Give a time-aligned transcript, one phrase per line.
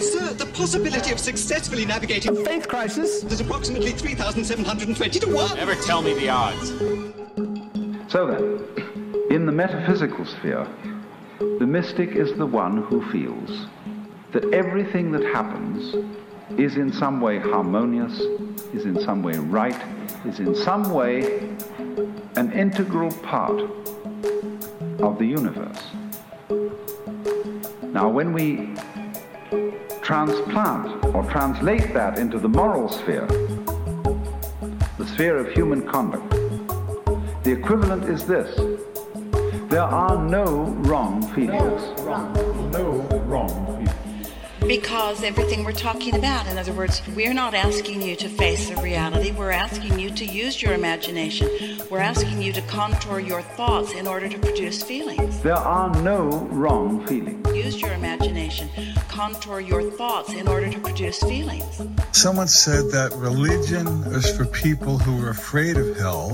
[0.00, 3.24] Sir, the possibility of successfully navigating Faith crisis?
[3.24, 5.56] is approximately 3,720 to 1.
[5.56, 6.70] Never tell me the odds.
[8.12, 10.66] So then, in the metaphysical sphere,
[11.38, 13.66] the mystic is the one who feels
[14.32, 15.94] that everything that happens
[16.58, 18.20] is in some way harmonious,
[18.74, 19.80] is in some way right,
[20.24, 21.56] is in some way
[22.36, 23.60] an integral part
[25.00, 25.82] of the universe.
[27.92, 28.74] Now, when we
[30.00, 33.26] transplant or translate that into the moral sphere,
[34.96, 36.30] the sphere of human conduct,
[37.44, 38.56] the equivalent is this.
[39.68, 41.82] There are no wrong feelings.
[41.98, 43.11] No wrong feeling.
[44.72, 48.80] Because everything we're talking about, in other words, we're not asking you to face the
[48.80, 49.30] reality.
[49.30, 51.50] We're asking you to use your imagination.
[51.90, 55.42] We're asking you to contour your thoughts in order to produce feelings.
[55.42, 57.46] There are no wrong feelings.
[57.54, 58.70] Use your imagination.
[59.08, 61.82] Contour your thoughts in order to produce feelings.
[62.12, 66.30] Someone said that religion is for people who are afraid of hell,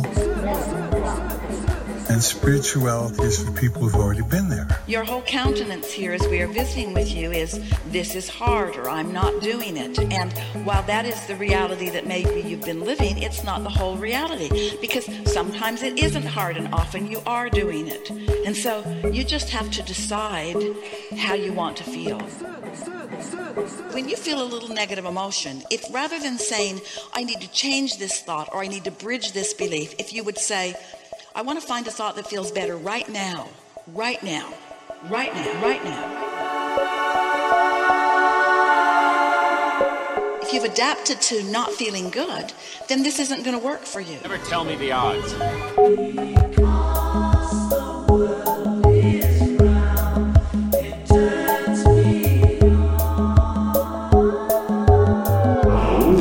[2.09, 4.67] and spirituality is for people who've already been there.
[4.87, 8.89] Your whole countenance here as we are visiting with you is this is hard or
[8.89, 9.99] I'm not doing it.
[9.99, 10.33] And
[10.65, 14.77] while that is the reality that maybe you've been living, it's not the whole reality
[14.81, 18.11] because sometimes it isn't hard and often you are doing it.
[18.11, 20.57] And so you just have to decide
[21.17, 22.19] how you want to feel.
[23.93, 26.81] When you feel a little negative emotion, if rather than saying,
[27.13, 30.23] I need to change this thought or I need to bridge this belief, if you
[30.23, 30.77] would say,
[31.39, 33.49] I want to find a thought that feels better right now,
[33.95, 34.53] right now,
[35.05, 36.27] right now, right now.
[40.43, 42.53] If you've adapted to not feeling good,
[42.89, 44.19] then this isn't going to work for you.
[44.23, 46.68] Never tell me the odds.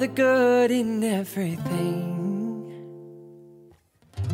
[0.00, 2.72] The good in everything.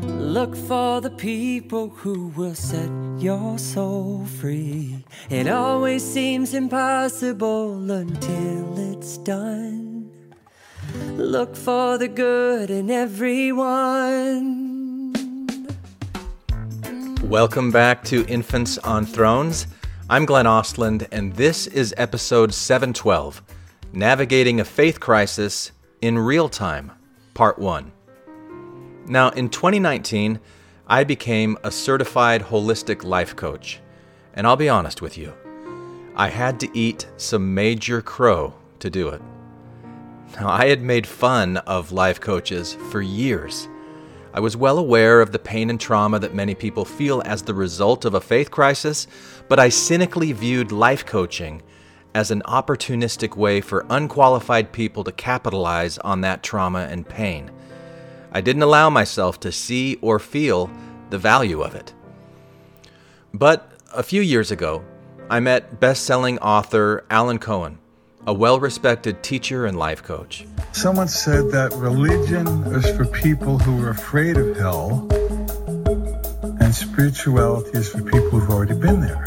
[0.00, 2.88] Look for the people who will set
[3.18, 5.04] your soul free.
[5.28, 10.12] It always seems impossible until it's done.
[11.16, 14.36] Look for the good in everyone.
[17.24, 19.66] Welcome back to Infants on Thrones.
[20.08, 23.42] I'm Glenn Ostlund, and this is episode 712
[23.92, 25.70] Navigating a Faith Crisis
[26.02, 26.92] in Real Time,
[27.34, 27.92] Part 1.
[29.06, 30.40] Now, in 2019,
[30.86, 33.80] I became a certified holistic life coach.
[34.34, 35.32] And I'll be honest with you,
[36.14, 39.22] I had to eat some major crow to do it.
[40.38, 43.68] Now, I had made fun of life coaches for years.
[44.34, 47.54] I was well aware of the pain and trauma that many people feel as the
[47.54, 49.06] result of a faith crisis,
[49.48, 51.62] but I cynically viewed life coaching
[52.16, 57.50] as an opportunistic way for unqualified people to capitalize on that trauma and pain.
[58.32, 60.70] I didn't allow myself to see or feel
[61.10, 61.92] the value of it.
[63.34, 64.82] But a few years ago,
[65.28, 67.80] I met best selling author Alan Cohen,
[68.26, 70.46] a well respected teacher and life coach.
[70.72, 75.06] Someone said that religion is for people who are afraid of hell,
[76.62, 79.26] and spirituality is for people who've already been there.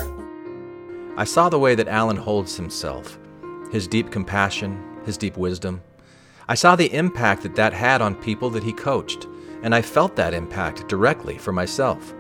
[1.20, 3.20] I saw the way that Alan holds himself,
[3.74, 5.82] his deep compassion, his deep wisdom.
[6.48, 9.28] I saw the impact that that had on people that he coached,
[9.62, 12.14] and I felt that impact directly for myself.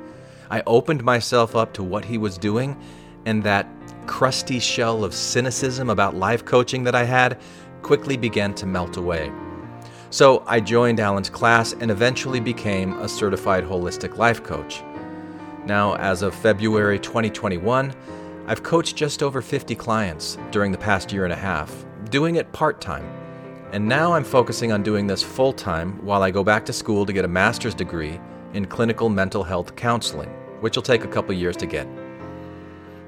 [0.49, 2.77] I opened myself up to what he was doing,
[3.25, 3.69] and that
[4.05, 7.39] crusty shell of cynicism about life coaching that I had
[7.83, 9.31] quickly began to melt away.
[10.09, 14.83] So I joined Alan's class and eventually became a certified holistic life coach.
[15.65, 17.93] Now, as of February 2021,
[18.49, 22.51] I've coached just over 50 clients during the past year and a half, doing it
[22.51, 23.05] part time.
[23.73, 27.05] And now I'm focusing on doing this full time while I go back to school
[27.05, 28.19] to get a master's degree
[28.55, 30.29] in clinical mental health counseling,
[30.61, 31.87] which will take a couple years to get.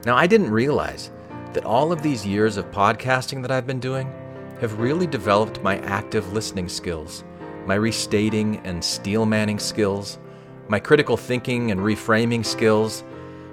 [0.06, 1.10] Now, I didn't realize
[1.54, 4.14] that all of these years of podcasting that I've been doing
[4.60, 7.24] have really developed my active listening skills,
[7.66, 10.20] my restating and steel manning skills,
[10.68, 13.04] my critical thinking and reframing skills,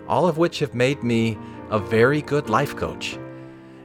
[0.07, 1.39] all of which have made me
[1.71, 3.19] a very good life coach.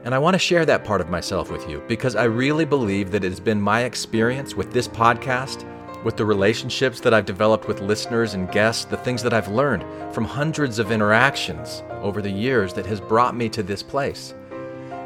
[0.05, 3.11] And I want to share that part of myself with you because I really believe
[3.11, 5.65] that it has been my experience with this podcast,
[6.03, 9.83] with the relationships that I've developed with listeners and guests, the things that I've learned
[10.13, 14.33] from hundreds of interactions over the years that has brought me to this place.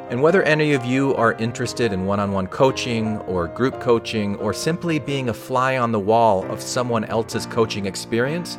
[0.10, 4.36] And whether any of you are interested in one on one coaching or group coaching
[4.38, 8.58] or simply being a fly on the wall of someone else's coaching experience,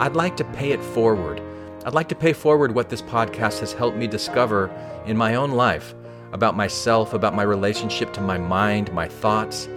[0.00, 1.40] I'd like to pay it forward
[1.86, 4.70] I'd like to pay forward what this podcast has helped me discover
[5.06, 5.94] in my own life
[6.32, 9.68] about myself, about my relationship to my mind, my thoughts.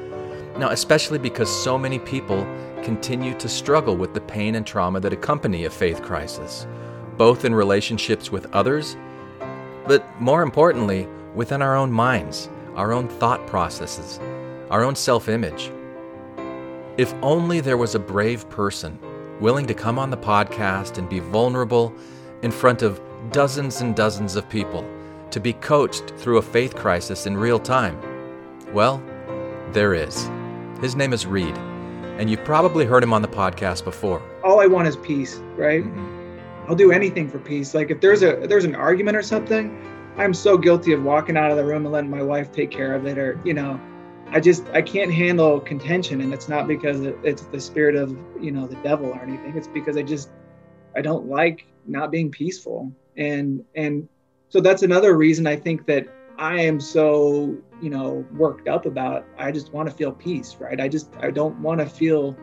[0.57, 2.45] Now, especially because so many people
[2.81, 6.65] continue to struggle with the pain and trauma that accompany a faith crisis,
[7.15, 8.97] both in relationships with others,
[9.85, 14.19] but more importantly, within our own minds, our own thought processes,
[14.71, 15.71] our own self image.
[16.97, 18.97] If only there was a brave person
[19.39, 21.93] willing to come on the podcast and be vulnerable
[22.41, 23.01] in front of
[23.31, 24.85] dozens and dozens of people,
[25.31, 27.99] to be coached through a faith crisis in real time?
[28.73, 29.01] Well,
[29.71, 30.29] there is.
[30.81, 31.57] His name is Reed,
[32.17, 34.21] and you've probably heard him on the podcast before.
[34.43, 35.83] All I want is peace, right?
[35.83, 36.69] Mm-hmm.
[36.69, 37.73] I'll do anything for peace.
[37.73, 39.75] Like if there's a if there's an argument or something,
[40.17, 42.93] I'm so guilty of walking out of the room and letting my wife take care
[42.93, 43.79] of it, or you know,
[44.31, 48.51] I just I can't handle contention, and it's not because it's the spirit of you
[48.51, 49.57] know the devil or anything.
[49.57, 50.29] It's because I just
[50.95, 54.07] I don't like not being peaceful, and and
[54.49, 59.25] so that's another reason I think that I am so you know worked up about.
[59.37, 60.79] I just want to feel peace, right?
[60.79, 62.37] I just I don't want to feel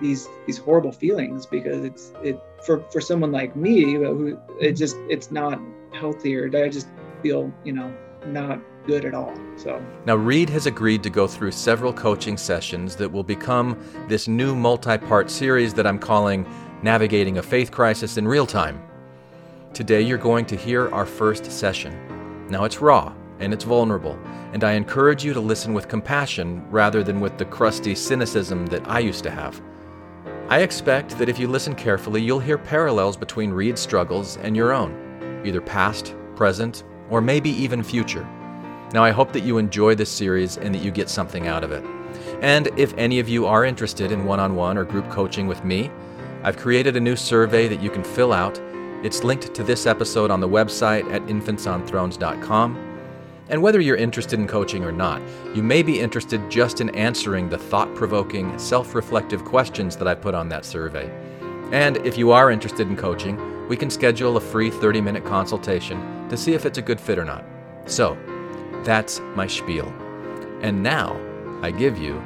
[0.00, 4.96] these these horrible feelings because it's it for for someone like me who it just
[5.08, 5.60] it's not
[5.92, 6.88] healthy or I just
[7.22, 7.94] feel you know
[8.26, 9.34] not good at all.
[9.56, 13.78] So now Reed has agreed to go through several coaching sessions that will become
[14.08, 16.46] this new multi-part series that I'm calling
[16.82, 18.82] Navigating a Faith Crisis in Real Time.
[19.72, 22.46] Today you're going to hear our first session.
[22.48, 24.18] Now it's raw and it's vulnerable,
[24.52, 28.88] and I encourage you to listen with compassion rather than with the crusty cynicism that
[28.88, 29.60] I used to have.
[30.48, 34.72] I expect that if you listen carefully, you'll hear parallels between Reed's struggles and your
[34.72, 38.26] own, either past, present, or maybe even future.
[38.92, 41.72] Now, I hope that you enjoy this series and that you get something out of
[41.72, 41.84] it.
[42.40, 45.64] And if any of you are interested in one on one or group coaching with
[45.64, 45.90] me,
[46.42, 48.60] I've created a new survey that you can fill out.
[49.02, 52.82] It's linked to this episode on the website at infantsonthrones.com.
[53.48, 55.22] And whether you're interested in coaching or not,
[55.54, 60.14] you may be interested just in answering the thought provoking, self reflective questions that I
[60.14, 61.10] put on that survey.
[61.72, 66.28] And if you are interested in coaching, we can schedule a free 30 minute consultation
[66.28, 67.44] to see if it's a good fit or not.
[67.86, 68.16] So,
[68.86, 69.92] that's my spiel.
[70.62, 71.20] And now,
[71.60, 72.22] I give you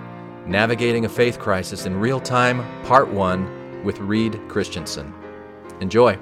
[0.47, 5.15] Navigating a Faith Crisis in Real Time, Part 1 with Reed Christensen.
[5.81, 6.19] Enjoy.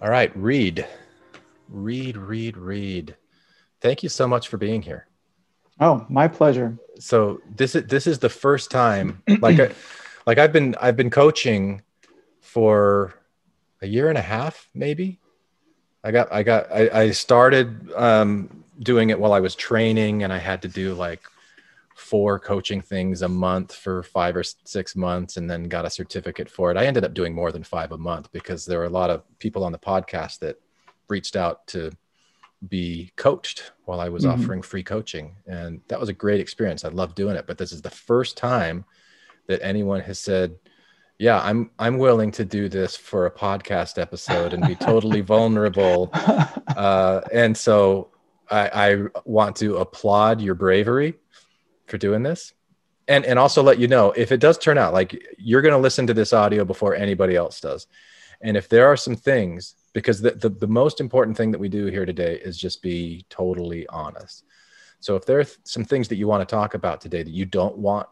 [0.00, 0.86] All right, Reed.
[1.68, 3.16] Reed, Reed, Reed.
[3.82, 5.08] Thank you so much for being here.
[5.80, 6.78] Oh, my pleasure.
[6.98, 9.72] So this is this is the first time like I,
[10.26, 11.82] like I've been I've been coaching
[12.40, 13.14] for
[13.82, 15.20] a year and a half maybe
[16.04, 20.32] I got, I got, I, I started um, doing it while I was training, and
[20.32, 21.22] I had to do like
[21.96, 26.48] four coaching things a month for five or six months, and then got a certificate
[26.48, 26.76] for it.
[26.76, 29.22] I ended up doing more than five a month because there were a lot of
[29.38, 30.56] people on the podcast that
[31.08, 31.90] reached out to
[32.68, 34.40] be coached while I was mm-hmm.
[34.40, 36.84] offering free coaching, and that was a great experience.
[36.84, 38.84] I love doing it, but this is the first time
[39.48, 40.56] that anyone has said
[41.18, 46.10] yeah i'm i'm willing to do this for a podcast episode and be totally vulnerable.
[46.12, 48.10] Uh, and so
[48.50, 51.14] I, I want to applaud your bravery
[51.86, 52.52] for doing this.
[53.06, 55.78] And and also let you know if it does turn out like you're going to
[55.78, 57.86] listen to this audio before anybody else does.
[58.42, 61.68] And if there are some things because the, the, the most important thing that we
[61.68, 64.44] do here today is just be totally honest.
[65.00, 67.46] So if there are some things that you want to talk about today that you
[67.46, 68.06] don't want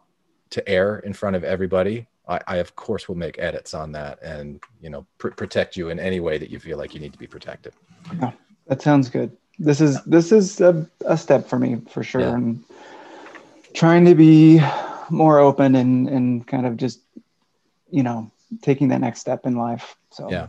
[0.50, 4.20] to air in front of everybody I, I, of course will make edits on that
[4.22, 7.12] and you know pr- protect you in any way that you feel like you need
[7.12, 7.72] to be protected.
[8.20, 8.32] Yeah,
[8.66, 9.36] that sounds good.
[9.58, 12.34] This is this is a, a step for me for sure yeah.
[12.34, 12.64] and
[13.74, 14.60] trying to be
[15.10, 17.00] more open and and kind of just
[17.90, 18.30] you know
[18.62, 20.30] taking that next step in life so.
[20.30, 20.48] Yeah.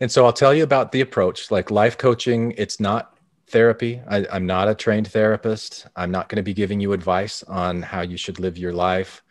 [0.00, 1.50] And so i'll tell you about the approach.
[1.50, 3.16] Like life coaching it's not
[3.48, 4.00] therapy.
[4.08, 5.86] I, i'm not a trained therapist.
[5.96, 9.22] I'm not going to be giving you advice on how you should live your life.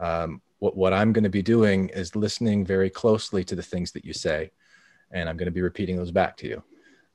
[0.00, 3.92] Um, what, what I'm going to be doing is listening very closely to the things
[3.92, 4.50] that you say.
[5.10, 6.62] And I'm going to be repeating those back to you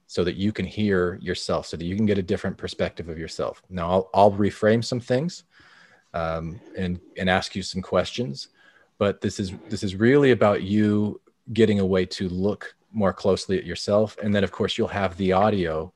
[0.08, 3.18] so that you can hear yourself, so that you can get a different perspective of
[3.18, 3.62] yourself.
[3.70, 5.44] Now, I'll, I'll reframe some things
[6.14, 8.50] um, and, and ask you some questions.
[8.98, 11.20] But this is this is really about you
[11.52, 14.16] getting a way to look more closely at yourself.
[14.22, 15.92] And then, of course, you'll have the audio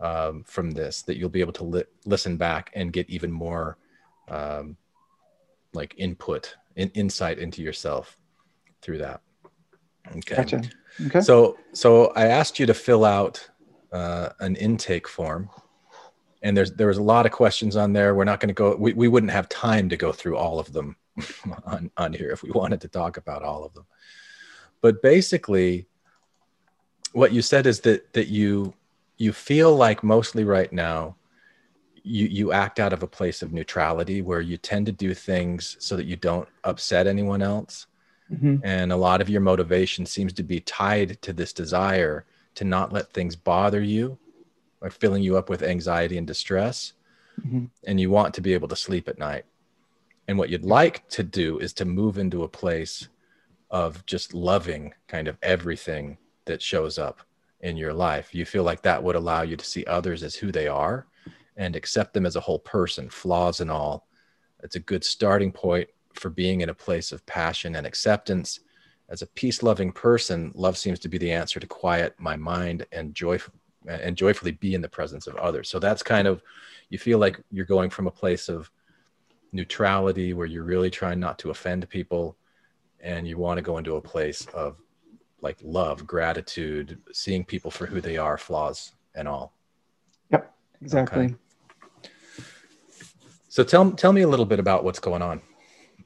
[0.00, 3.78] um, from this that you'll be able to li- listen back and get even more
[4.28, 4.76] um,
[5.76, 8.18] like input and in, insight into yourself
[8.82, 9.20] through that.
[10.16, 10.36] Okay.
[10.36, 10.62] Gotcha.
[11.06, 11.20] Okay.
[11.20, 13.48] So, so I asked you to fill out
[13.92, 15.50] uh, an intake form,
[16.42, 18.14] and there's there was a lot of questions on there.
[18.14, 18.76] We're not going to go.
[18.76, 20.96] We, we wouldn't have time to go through all of them
[21.64, 23.86] on on here if we wanted to talk about all of them.
[24.80, 25.86] But basically,
[27.12, 28.74] what you said is that that you
[29.18, 31.16] you feel like mostly right now
[32.06, 35.76] you you act out of a place of neutrality where you tend to do things
[35.80, 37.86] so that you don't upset anyone else
[38.32, 38.60] Mhm.
[38.64, 42.92] and a lot of your motivation seems to be tied to this desire to not
[42.92, 44.18] let things bother you
[44.80, 46.92] or filling you up with anxiety and distress
[47.44, 47.70] Mhm.
[47.84, 49.44] and you want to be able to sleep at night
[50.28, 53.08] and what you'd like to do is to move into a place
[53.70, 57.22] of just loving kind of everything that shows up
[57.60, 58.32] in your life.
[58.34, 61.06] You feel like that would allow you to see others as who they are
[61.56, 64.06] and accept them as a whole person, flaws and all.
[64.62, 68.60] It's a good starting point for being in a place of passion and acceptance.
[69.08, 72.86] As a peace loving person, love seems to be the answer to quiet my mind
[72.92, 73.38] and joy
[73.86, 75.68] and joyfully be in the presence of others.
[75.68, 76.42] So that's kind of
[76.90, 78.70] you feel like you're going from a place of
[79.52, 82.36] neutrality where you're really trying not to offend people
[83.00, 84.76] and you want to go into a place of
[85.40, 89.54] like love, gratitude, seeing people for who they are, flaws and all.
[90.30, 90.52] Yep.
[90.82, 91.34] Exactly.
[93.56, 95.40] So tell tell me a little bit about what's going on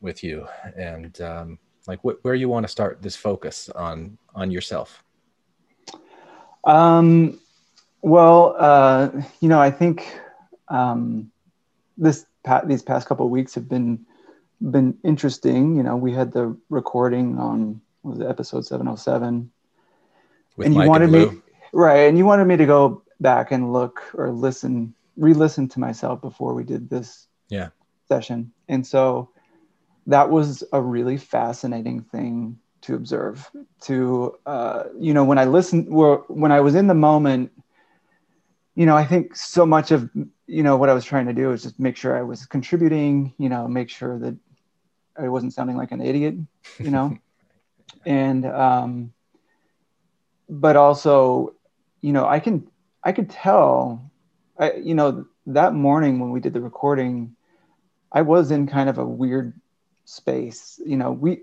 [0.00, 4.52] with you and um, like wh- where you want to start this focus on on
[4.52, 5.02] yourself.
[6.62, 7.40] Um,
[8.02, 10.16] well, uh, you know, I think
[10.68, 11.32] um,
[11.98, 12.24] this
[12.66, 14.06] these past couple of weeks have been
[14.70, 15.74] been interesting.
[15.74, 19.50] You know, we had the recording on what was it, episode seven oh seven,
[20.56, 21.30] and you Mike and wanted Lou.
[21.32, 21.40] me
[21.72, 26.20] right, and you wanted me to go back and look or listen, re-listen to myself
[26.20, 27.70] before we did this Yeah.
[28.08, 29.30] session, and so
[30.06, 33.50] that was a really fascinating thing to observe
[33.82, 37.50] to uh, you know when i listened when i was in the moment
[38.74, 40.10] you know i think so much of
[40.46, 43.34] you know what i was trying to do is just make sure i was contributing
[43.38, 44.36] you know make sure that
[45.18, 46.34] i wasn't sounding like an idiot
[46.78, 47.16] you know
[48.06, 49.12] and um
[50.48, 51.54] but also
[52.00, 52.66] you know i can
[53.04, 54.10] i could tell
[54.58, 57.34] i you know that morning when we did the recording
[58.12, 59.52] i was in kind of a weird
[60.04, 61.40] space you know we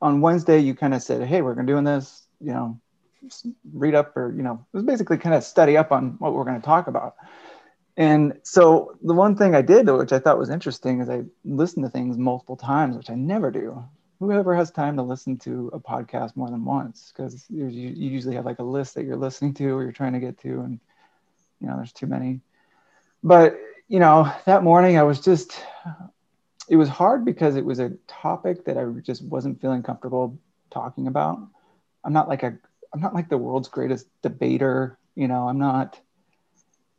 [0.00, 2.78] on wednesday you kind of said hey we're going to doing this you know
[3.72, 6.44] read up or you know it was basically kind of study up on what we're
[6.44, 7.16] going to talk about.
[7.96, 11.84] And so the one thing i did which i thought was interesting is i listened
[11.84, 13.84] to things multiple times which i never do.
[14.18, 17.12] Whoever has time to listen to a podcast more than once?
[17.12, 20.12] Because you, you usually have like a list that you're listening to or you're trying
[20.12, 20.80] to get to and
[21.60, 22.40] you know there's too many.
[23.22, 23.58] But
[23.88, 25.60] you know that morning i was just
[26.68, 30.38] it was hard because it was a topic that i just wasn't feeling comfortable
[30.70, 31.38] talking about
[32.04, 32.56] i'm not like a
[32.94, 36.00] i'm not like the world's greatest debater you know i'm not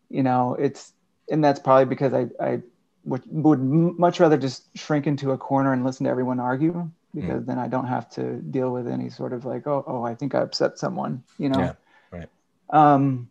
[0.10, 0.94] you know it's
[1.30, 2.62] and that's probably because i i
[3.06, 7.46] would, would much rather just shrink into a corner and listen to everyone argue because
[7.46, 10.36] then i don't have to deal with any sort of like oh oh i think
[10.36, 11.74] i upset someone you know Yeah.
[12.12, 12.30] Right.
[12.70, 13.30] um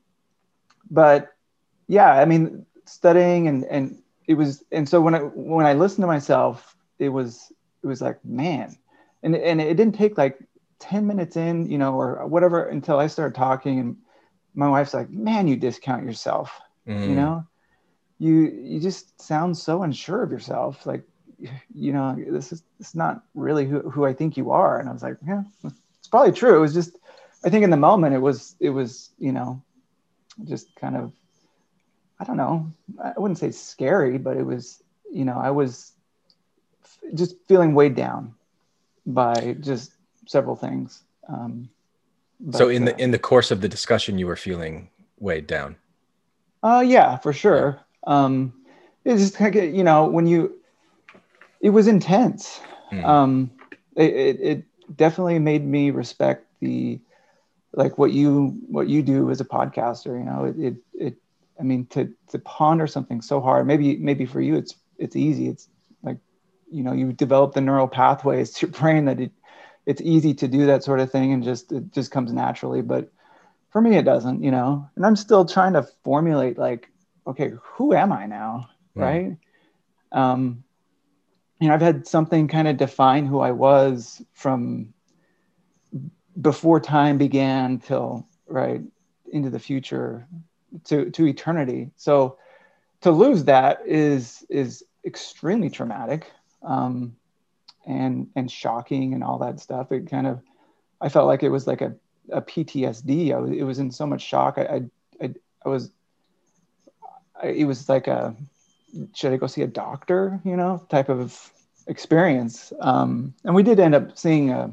[0.90, 1.34] but
[1.88, 6.02] yeah i mean studying and and it was and so when i when i listened
[6.02, 8.76] to myself it was it was like man
[9.22, 10.38] and and it didn't take like
[10.78, 13.96] 10 minutes in you know or whatever until i started talking and
[14.54, 16.60] my wife's like man you discount yourself
[17.04, 17.16] you Mm.
[17.16, 17.44] know?
[18.18, 21.02] You you just sound so unsure of yourself like
[21.74, 24.78] you know this is it's not really who, who i think you are.
[24.78, 26.56] And i was like yeah it's probably true.
[26.56, 26.96] It was just
[27.44, 29.62] i think in the moment it was it was you know
[30.44, 31.12] just kind of
[32.22, 35.92] i don't know i wouldn't say scary but it was you know i was
[36.84, 38.32] f- just feeling weighed down
[39.06, 39.92] by just
[40.26, 41.68] several things um
[42.52, 44.88] so but, in uh, the in the course of the discussion you were feeling
[45.18, 45.76] weighed down.
[46.62, 47.80] Uh, yeah, for sure.
[48.06, 48.52] Um,
[49.04, 50.58] it's just kind of, you know, when you,
[51.60, 52.60] it was intense.
[52.92, 53.04] Mhm.
[53.04, 53.50] Um,
[53.96, 57.00] it, it, it definitely made me respect the,
[57.72, 61.16] like what you, what you do as a podcaster, you know, it, it, it
[61.58, 65.48] I mean, to, to ponder something so hard, maybe, maybe for you, it's, it's easy.
[65.48, 65.68] It's
[66.02, 66.18] like,
[66.70, 69.32] you know, you develop the neural pathways to your brain that it,
[69.86, 72.82] it's easy to do that sort of thing and just, it just comes naturally.
[72.82, 73.10] But
[73.72, 76.90] for me it doesn't you know and i'm still trying to formulate like
[77.26, 79.00] okay who am i now Mm.
[79.00, 79.36] right
[80.12, 80.64] um
[81.58, 84.92] you know i've had something kind of define who i was from
[86.38, 88.82] before time began till right
[89.32, 90.28] into the future
[90.84, 91.90] to to eternity.
[91.96, 92.38] So
[93.02, 96.30] to lose that is is extremely traumatic
[96.62, 97.16] um,
[97.86, 99.92] and and shocking and all that stuff.
[99.92, 100.40] It kind of
[101.00, 101.94] i felt like it was like a,
[102.30, 104.56] a ptsd I was, it was in so much shock.
[104.56, 104.82] I
[105.20, 105.90] i, I, was
[107.42, 108.34] I, it was like a
[109.14, 111.50] should i go see a doctor you know type of
[111.88, 112.72] experience.
[112.80, 114.72] Um, and we did end up seeing a,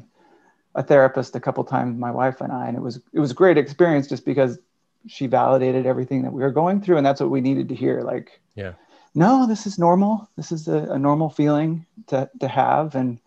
[0.76, 3.34] a therapist a couple times my wife and i and it was it was a
[3.34, 4.58] great experience just because
[5.06, 8.02] she validated everything that we were going through and that's what we needed to hear
[8.02, 8.72] like yeah.
[9.14, 10.28] no this is normal.
[10.36, 13.18] This is a, a normal feeling to, to have and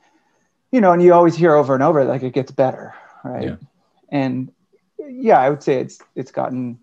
[0.71, 3.43] you know and you always hear over and over like it gets better right?
[3.43, 3.55] Yeah.
[4.09, 4.51] and
[4.99, 6.79] yeah i would say it's it's gotten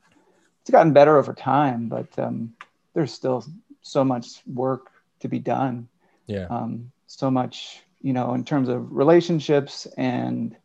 [0.61, 2.55] it's gotten better over time but um,
[2.95, 3.45] there's still
[3.83, 5.89] so much work to be done.
[6.27, 6.47] Yeah.
[6.51, 10.57] Um, so much you know in terms of relationships and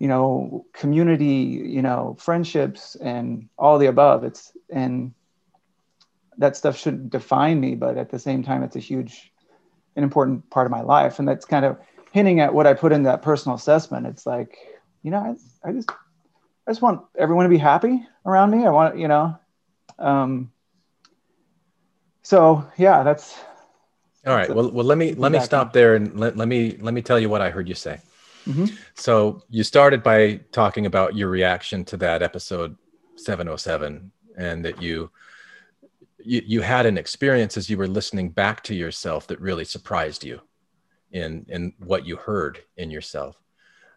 [0.00, 1.26] you know community
[1.76, 4.24] you know friendships and all the above.
[4.24, 5.14] It's and
[6.38, 9.30] that stuff shouldn't define me but at the same time it's a huge
[9.96, 11.18] an important part of my life.
[11.18, 11.76] And that's kind of
[12.12, 14.06] hinting at what i put in that personal assessment.
[14.06, 14.56] It's like
[15.02, 15.90] you know i, I just
[16.66, 18.66] i just want everyone to be happy around me.
[18.66, 19.38] I want you know
[19.98, 20.50] um
[22.22, 23.38] so yeah that's
[24.26, 24.48] all right.
[24.54, 27.18] well, well let me let me stop there and let, let me let me tell
[27.18, 27.98] you what i heard you say
[28.46, 28.76] Mhm.
[28.94, 32.76] so you started by talking about your reaction to that episode
[33.16, 35.10] 707 and that you
[36.22, 40.24] you, you had an experience as you were listening back to yourself that really surprised
[40.24, 40.40] you
[41.12, 43.36] in in what you heard in yourself.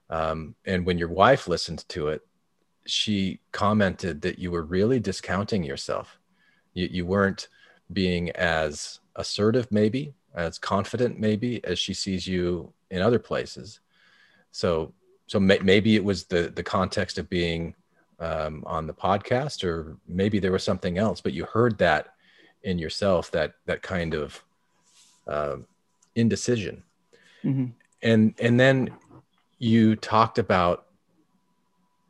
[0.09, 2.21] Um, and when your wife listened to it
[2.85, 6.19] she commented that you were really discounting yourself.
[6.73, 7.47] You, you weren't
[7.93, 13.79] being as assertive maybe as confident maybe as she sees you in other places
[14.53, 14.93] so
[15.27, 17.75] so may, maybe it was the the context of being
[18.19, 22.13] um, on the podcast or maybe there was something else but you heard that
[22.61, 24.41] in yourself that that kind of
[25.27, 25.57] uh,
[26.15, 26.83] indecision
[27.43, 27.73] Mhm.
[28.01, 28.91] and and then
[29.59, 30.85] you talked about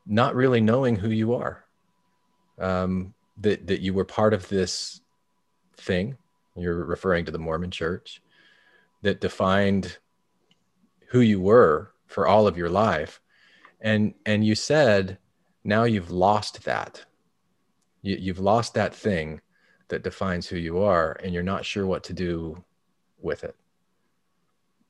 [0.05, 1.63] not really knowing who you are
[2.59, 5.01] um, that that you were part of this
[5.77, 6.17] thing
[6.55, 8.21] you're referring to the mormon church
[9.01, 9.97] that defined
[11.07, 13.19] who you were for all of your life.
[13.81, 15.17] And and you said
[15.63, 17.03] now you've lost that.
[18.01, 19.41] You, you've lost that thing
[19.87, 22.63] that defines who you are and you're not sure what to do
[23.19, 23.55] with it.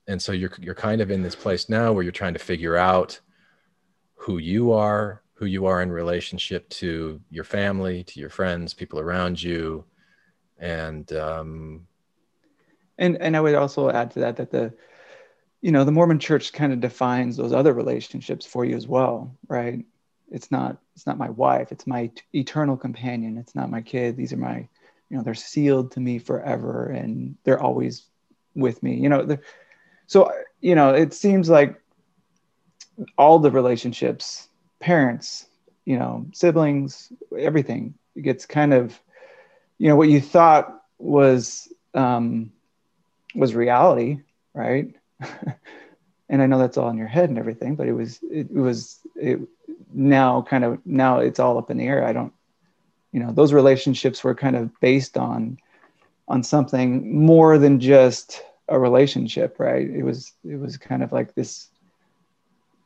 [0.08, 2.76] And so you're you're kind of in this place now where you're trying to figure
[2.76, 3.20] out
[4.16, 9.00] who you are who you are in relationship to your family to your friends people
[9.00, 9.86] around you.
[10.60, 11.88] And um,
[12.98, 14.74] and and i would also add to that that the
[15.64, 19.36] you know the mormon church kind of defines those other relationships for you as well
[19.48, 19.84] right?
[20.30, 24.34] It's not it's not my wife it's my eternal companion it's not my kid these
[24.34, 24.68] are my
[25.10, 28.06] you know they're sealed to me forever and they're always
[28.56, 29.38] with me you know
[30.08, 31.82] so you know it seems like
[33.18, 34.50] all the relationships
[34.80, 35.46] parents
[35.86, 39.00] you know siblings everything it gets kind of
[39.78, 42.52] you know what you thought was um
[43.36, 44.20] was reality
[44.54, 44.96] right
[46.30, 49.00] and i know that's all in your head and everything but it was it, was
[49.16, 49.40] it
[49.94, 52.04] now kind of now it's all up in the air.
[52.04, 52.34] I don't
[53.12, 55.58] you know those relationships were kind of based on
[56.28, 59.88] on something more than just a relationship right?
[59.88, 61.70] It was it was kind of like this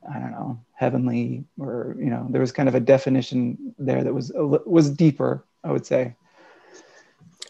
[0.09, 4.13] i don't know heavenly or you know there was kind of a definition there that
[4.13, 6.15] was was deeper i would say.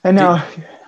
[0.03, 0.45] And now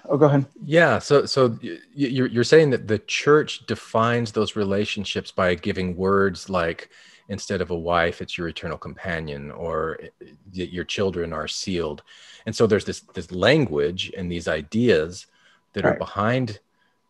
[0.10, 0.45] oh go ahead.
[0.63, 1.58] Yeah so so
[1.93, 6.89] you're, you're saying that the church defines those relationships by giving words like
[7.30, 12.04] instead of a wife it's your eternal companion or y- your children are sealed.
[12.45, 15.28] And so there's this this language and these ideas
[15.74, 16.60] that are behind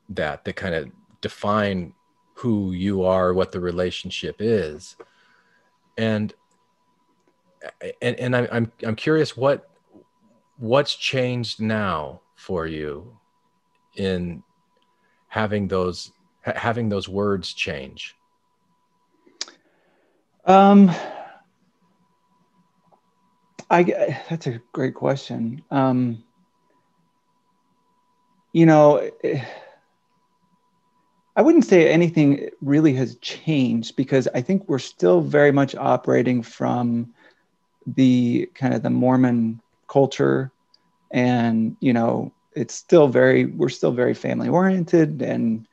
[0.10, 1.94] that that kind of define
[2.36, 4.96] who you are what the relationship is.
[5.98, 6.34] And
[8.02, 9.70] and, and I'm, I'm i'm curious what
[10.58, 13.20] what's changed now for you
[13.96, 14.42] in
[15.28, 16.12] having those
[16.46, 18.16] ha- having those words change
[20.46, 20.90] Um,
[23.70, 23.84] I
[24.30, 25.62] that's a great question.
[25.70, 26.24] Um,
[28.52, 29.12] you know,
[31.36, 36.42] I wouldn't say anything really has changed because I think we're still very much operating
[36.42, 37.14] from
[37.86, 40.52] the kind of the Mormon culture,
[41.12, 45.68] and you know, it's still very we're still very family oriented, and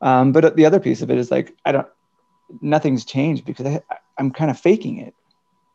[0.00, 1.88] um, but the other piece of it is like I don't
[2.60, 3.82] nothing's changed because I,
[4.18, 5.14] I'm kind of faking it,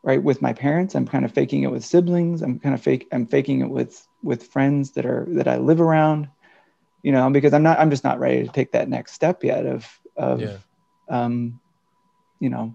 [0.02, 0.22] right?
[0.22, 2.42] With my parents, I'm kind of faking it with siblings.
[2.42, 3.08] I'm kind of fake.
[3.12, 6.28] I'm faking it with with friends that are that I live around,
[7.02, 7.78] you know, because I'm not.
[7.78, 10.56] I'm just not ready to take that next step yet of of, Yeah.
[11.08, 11.60] um,
[12.40, 12.74] you know,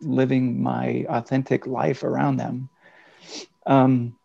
[0.00, 2.68] living my authentic life around them.
[3.66, 4.16] Um,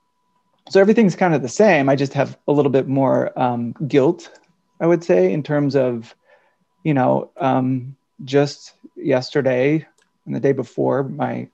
[0.69, 1.89] so everything's kind of the same.
[1.89, 4.31] I just have a little bit more um, guilt,
[4.79, 6.15] I would say, in terms of,
[6.83, 9.85] you know, um, just yesterday
[10.25, 11.47] and the day before, my,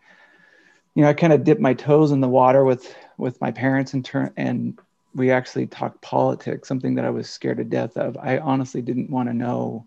[0.95, 3.93] you know, I kind of dipped my toes in the water with with my parents
[3.93, 4.77] and turn, and
[5.13, 8.17] we actually talked politics, something that I was scared to death of.
[8.17, 9.85] I honestly didn't want to know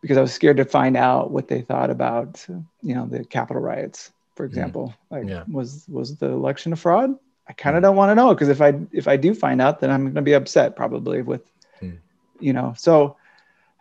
[0.00, 2.44] because I was scared to find out what they thought about,
[2.82, 4.94] you know, the Capitol riots, for example.
[5.10, 5.44] Like, Yeah.
[5.50, 7.14] was was the election a fraud?
[7.50, 9.80] I kind of don't want to know because if I if I do find out,
[9.80, 11.42] then I'm going to be upset probably with,
[11.80, 11.96] Hmm.
[12.38, 12.74] you know.
[12.78, 13.16] So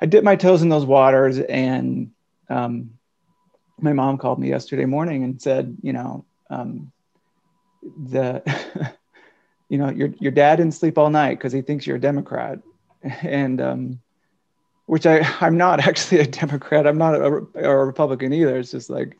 [0.02, 2.10] I dipped my toes in those waters, and
[2.50, 2.90] um,
[3.80, 6.92] my mom called me yesterday morning and said, you know, um,
[8.08, 8.42] the,
[9.70, 12.58] you know, your your dad didn't sleep all night because he thinks you're a Democrat,
[13.22, 14.00] and um,
[14.88, 16.88] which I I'm not actually a Democrat.
[16.88, 18.58] I'm not a, a Republican either.
[18.58, 19.16] It's just like,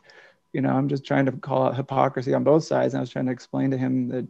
[0.52, 2.94] you know, I'm just trying to call out hypocrisy on both sides.
[2.94, 4.26] And I was trying to explain to him that,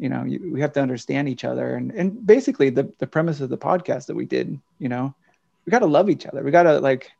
[0.00, 1.74] you know, you, we have to understand each other.
[1.74, 5.14] And and basically the the premise of the podcast that we did, you know,
[5.66, 6.42] we got to love each other.
[6.42, 7.12] We got to like,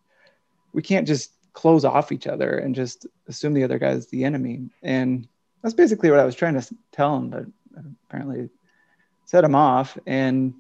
[0.73, 4.71] we can't just close off each other and just assume the other guy's the enemy.
[4.83, 5.29] And
[5.63, 7.45] that's basically what I was trying to tell him, but
[8.09, 8.49] apparently
[9.27, 9.99] set him off.
[10.07, 10.55] And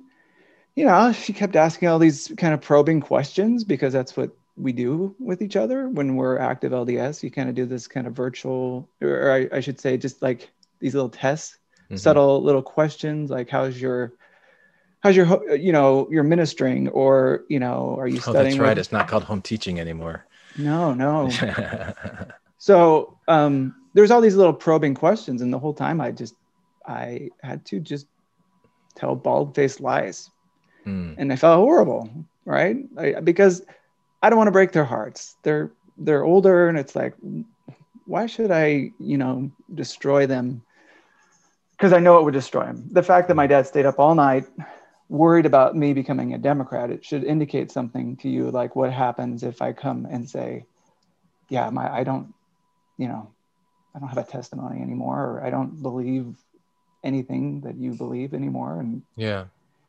[0.76, 4.72] you know, she kept asking all these kind of probing questions because that's what we
[4.72, 7.22] do with each other when we're active LDS.
[7.22, 10.50] You kind of do this kind of virtual, or I, I should say, just like
[10.80, 11.58] these little tests,
[11.90, 11.98] Mhm.
[11.98, 14.12] subtle little questions like, how's your,
[15.00, 18.50] how's your, you know, your ministering, or you know, are you studying Oh, studying?
[18.58, 18.68] that's right.
[18.70, 20.24] with- It's not called home teaching anymore.
[20.58, 21.30] no, no.
[22.58, 26.34] So um, there's all these little probing questions, and the whole time I just
[26.86, 28.06] I had to just
[28.96, 30.28] tell bald-faced lies,
[30.84, 31.14] Hmm.
[31.16, 32.10] and I felt horrible,
[32.44, 32.76] right?
[32.98, 33.62] I, because
[34.22, 35.36] I don't want to break their hearts.
[35.42, 37.14] They're they're older, and it's like,
[38.04, 40.60] why should I, you know, destroy them?
[41.80, 42.84] Because I know it would destroy them.
[42.90, 44.44] The fact that my dad stayed up all night,
[45.08, 49.42] worried about me becoming a Democrat, it should indicate something to you, like what happens
[49.42, 50.66] if I come and say,
[51.48, 52.34] yeah, my I don't,
[52.98, 53.30] you know,
[53.94, 56.36] I don't have a testimony anymore, or I don't believe
[57.02, 58.78] anything that you believe anymore.
[58.78, 59.44] And yeah.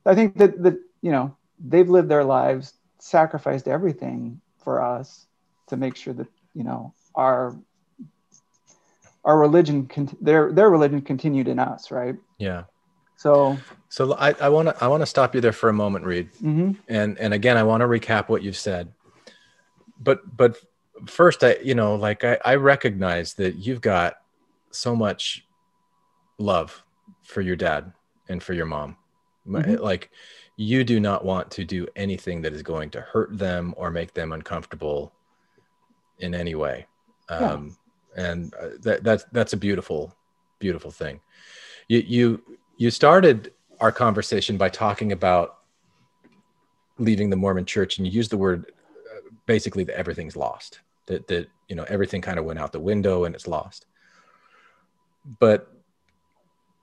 [0.06, 5.26] I think that that you know they've lived their lives, sacrificed everything for us
[5.68, 7.54] to make sure that you know our
[9.24, 12.16] our religion, con- their their religion continued in us, right?
[12.38, 12.64] Yeah.
[13.18, 13.58] So
[13.90, 16.32] So I, I want to I want to stop you there for a moment, Reed.
[16.34, 16.72] mm-hmm.
[16.88, 18.92] And and again, I want to recap what you've said.
[20.00, 20.58] But but
[21.06, 24.16] first, I you know like I, I recognize that you've got
[24.72, 25.46] so much
[26.40, 26.84] love
[27.24, 27.94] for your dad
[28.28, 28.98] and for your mom.
[29.48, 29.80] Mhm.
[29.80, 30.10] Like
[30.58, 34.14] you do not want to do anything that is going to hurt them or make
[34.14, 35.14] them uncomfortable
[36.20, 36.86] in any way.
[37.30, 37.38] Yeah.
[37.38, 37.78] Um,
[38.16, 40.16] and uh, that that's that's a beautiful
[40.60, 41.20] beautiful thing.
[41.88, 42.44] You you
[42.78, 45.58] you started our conversation by talking about
[46.98, 48.72] leaving the Mormon church and you used the word
[49.12, 52.80] uh, basically that everything's lost that that you know everything kind of went out the
[52.80, 53.88] window and it's lost
[55.40, 55.72] but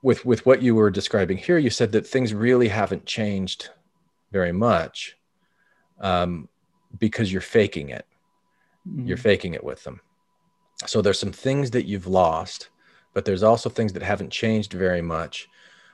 [0.01, 3.69] with with what you were describing here you said that things really haven't changed
[4.31, 5.15] very much
[6.01, 6.49] um,
[6.97, 8.05] because you're faking it
[9.05, 9.21] you're Mhm.
[9.21, 10.01] faking it with them
[10.85, 12.69] so there's some things that you've lost
[13.13, 15.47] but there's also things that haven't changed very much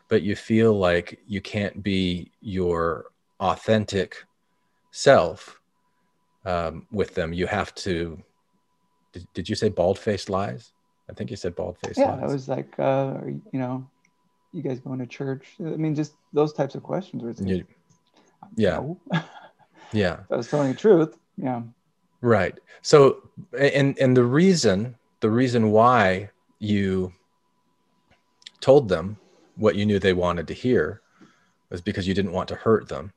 [0.08, 3.06] but you feel like you can't be your
[3.40, 4.24] authentic
[4.92, 5.60] self
[6.46, 8.22] um, with them you have to
[9.14, 10.74] did, did you say bald-faced lies
[11.10, 13.90] i think you said bald-faced yeah, lies I was like, uh, are you you know,
[14.52, 15.56] you guys going to church?
[15.60, 17.22] I mean, just those types of questions.
[17.22, 17.66] Where it's like, You-
[18.56, 19.00] yeah no.
[19.94, 21.18] yeah If I was telling the truth.
[21.38, 21.62] Yeah.
[22.26, 22.58] Right.
[22.82, 27.14] So and and the reason the reason why you
[28.62, 29.18] told them
[29.58, 31.02] what you knew they wanted to hear
[31.70, 33.14] was because you didn't want to hurt them.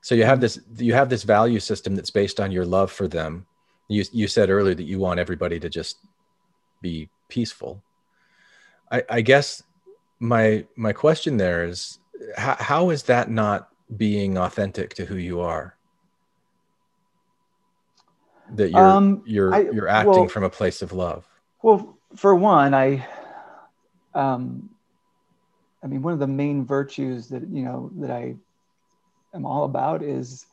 [0.00, 3.08] So you have this you have this value system that's based on your love for
[3.08, 3.46] them.
[3.88, 5.96] You you said earlier that you want everybody to just
[6.80, 7.82] be peaceful.
[8.92, 9.64] I, I guess
[10.20, 11.98] my my question there is
[12.36, 15.76] how, how is that not being authentic to who you are?
[18.52, 21.28] That you're Um, you're I- you're acting well- from a place of love.
[21.62, 23.06] Well, for one, I,
[24.14, 24.68] um,
[25.82, 28.36] I mean, one of the main virtues that you know that I
[29.34, 30.46] am all about is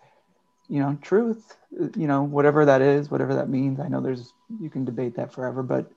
[0.68, 3.80] you know truth you know whatever that is whatever that means.
[3.80, 4.32] I know there's
[4.62, 5.92] you can debate that forever but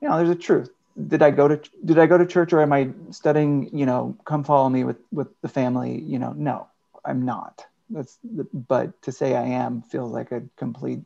[0.00, 0.70] you know there's a truth.
[1.08, 4.16] Did i go to did i go to church or am i studying you know
[4.24, 6.00] come follow me with with the family?
[6.00, 6.68] You know no
[7.04, 7.64] i'm not.
[7.90, 8.18] That's
[8.54, 11.00] but to say i am feels like a complete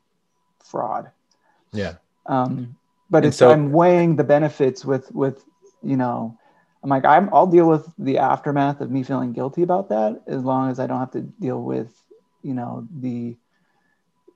[0.64, 1.10] fraud.
[1.72, 1.94] Yeah.
[2.26, 2.76] Um
[3.10, 5.44] but it's so, i'm weighing the benefits with with
[5.82, 6.36] you know
[6.82, 10.42] i'm like i'm i'll deal with the aftermath of me feeling guilty about that as
[10.42, 11.92] long as i don't have to deal with
[12.42, 13.36] you know the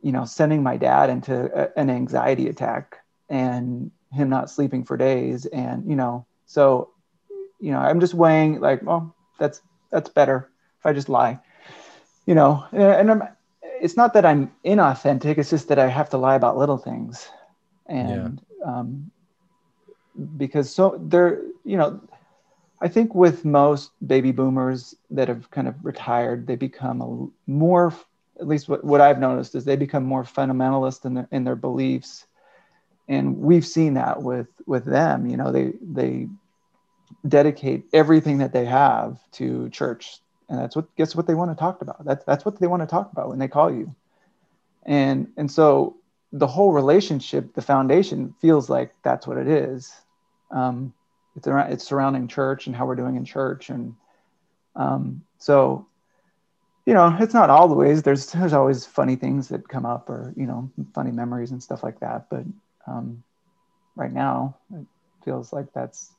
[0.02, 4.96] you know sending my dad into a, an anxiety attack and him not sleeping for
[4.96, 6.90] days and you know so
[7.60, 9.60] you know i'm just weighing like well that's
[9.90, 11.38] that's better if i just lie
[12.26, 13.22] you know and i'm
[13.80, 17.28] it's not that i'm inauthentic it's just that i have to lie about little things
[17.86, 18.70] and yeah.
[18.70, 19.10] um
[20.36, 22.00] because so there you know
[22.80, 27.94] i think with most baby boomers that have kind of retired they become a more
[28.40, 31.56] at least what, what i've noticed is they become more fundamentalist in their in their
[31.56, 32.26] beliefs
[33.08, 36.28] and we've seen that with with them you know they they
[37.26, 41.56] dedicate everything that they have to church and that's what guess what they want to
[41.56, 42.04] talk about?
[42.04, 43.94] That's that's what they want to talk about when they call you.
[44.84, 45.96] And and so
[46.32, 49.92] the whole relationship the foundation feels like that's what it is.
[50.50, 50.94] Um,
[51.36, 53.68] it's around it's surrounding church and how we're doing in church.
[53.68, 53.94] And
[54.74, 55.86] um, so
[56.86, 60.08] you know it's not all the ways there's there's always funny things that come up
[60.08, 62.30] or you know funny memories and stuff like that.
[62.30, 62.44] But
[62.86, 63.22] um,
[63.96, 64.86] right now it
[65.24, 66.10] feels like that's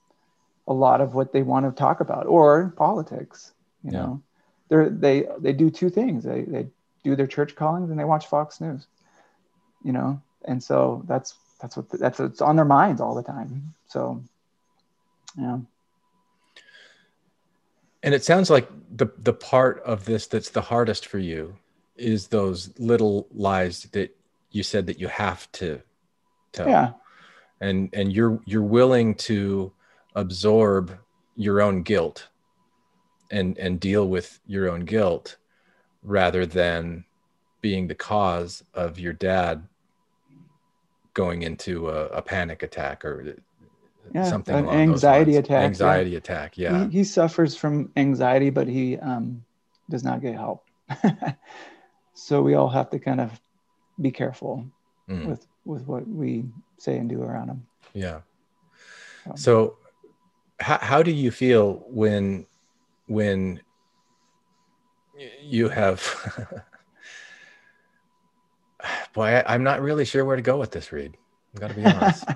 [0.67, 3.99] a lot of what they want to talk about or politics you yeah.
[3.99, 4.21] know
[4.69, 6.67] they're they they do two things they they
[7.03, 8.87] do their church callings and they watch fox news
[9.83, 13.73] you know and so that's that's what that's it's on their minds all the time
[13.87, 14.21] so
[15.37, 15.59] yeah
[18.03, 21.57] and it sounds like the the part of this that's the hardest for you
[21.97, 24.15] is those little lies that
[24.51, 25.81] you said that you have to
[26.51, 26.67] tell.
[26.67, 26.93] Yeah.
[27.61, 29.71] And and you're you're willing to
[30.15, 30.97] absorb
[31.35, 32.27] your own guilt
[33.31, 35.37] and and deal with your own guilt
[36.03, 37.05] rather than
[37.61, 39.67] being the cause of your dad
[41.13, 43.35] going into a, a panic attack or
[44.13, 46.17] yeah, something an anxiety attack anxiety yeah.
[46.17, 46.85] attack yeah.
[46.85, 49.43] He, he, suffers from anxiety but he um,
[49.89, 50.65] does not get help.
[52.19, 53.39] So we all have to kind of
[53.99, 54.65] be careful
[55.09, 55.25] mm.
[55.25, 56.45] with with what we
[56.77, 57.65] say and do around him.
[57.93, 58.19] Yeah.
[59.25, 59.77] So, so
[60.59, 62.45] how, how do you feel when
[63.09, 63.59] when
[65.41, 66.63] you have
[69.13, 71.17] boy I, am not really sure where to go with this Reed
[71.53, 72.25] i've got to be honest.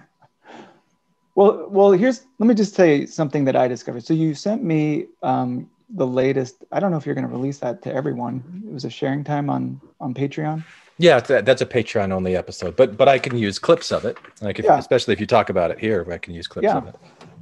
[1.35, 4.05] Well well here's let me just say something that i discovered.
[4.05, 7.57] So you sent me um, the latest i don't know if you're going to release
[7.59, 8.63] that to everyone.
[8.67, 10.63] It was a sharing time on on patreon?
[10.99, 14.17] Yeah that's a patreon only episode but but i can use clips of it.
[14.41, 14.77] Like if, yeah.
[14.77, 16.77] especially if you talk about it here i can use clips yeah.
[16.77, 16.95] of it.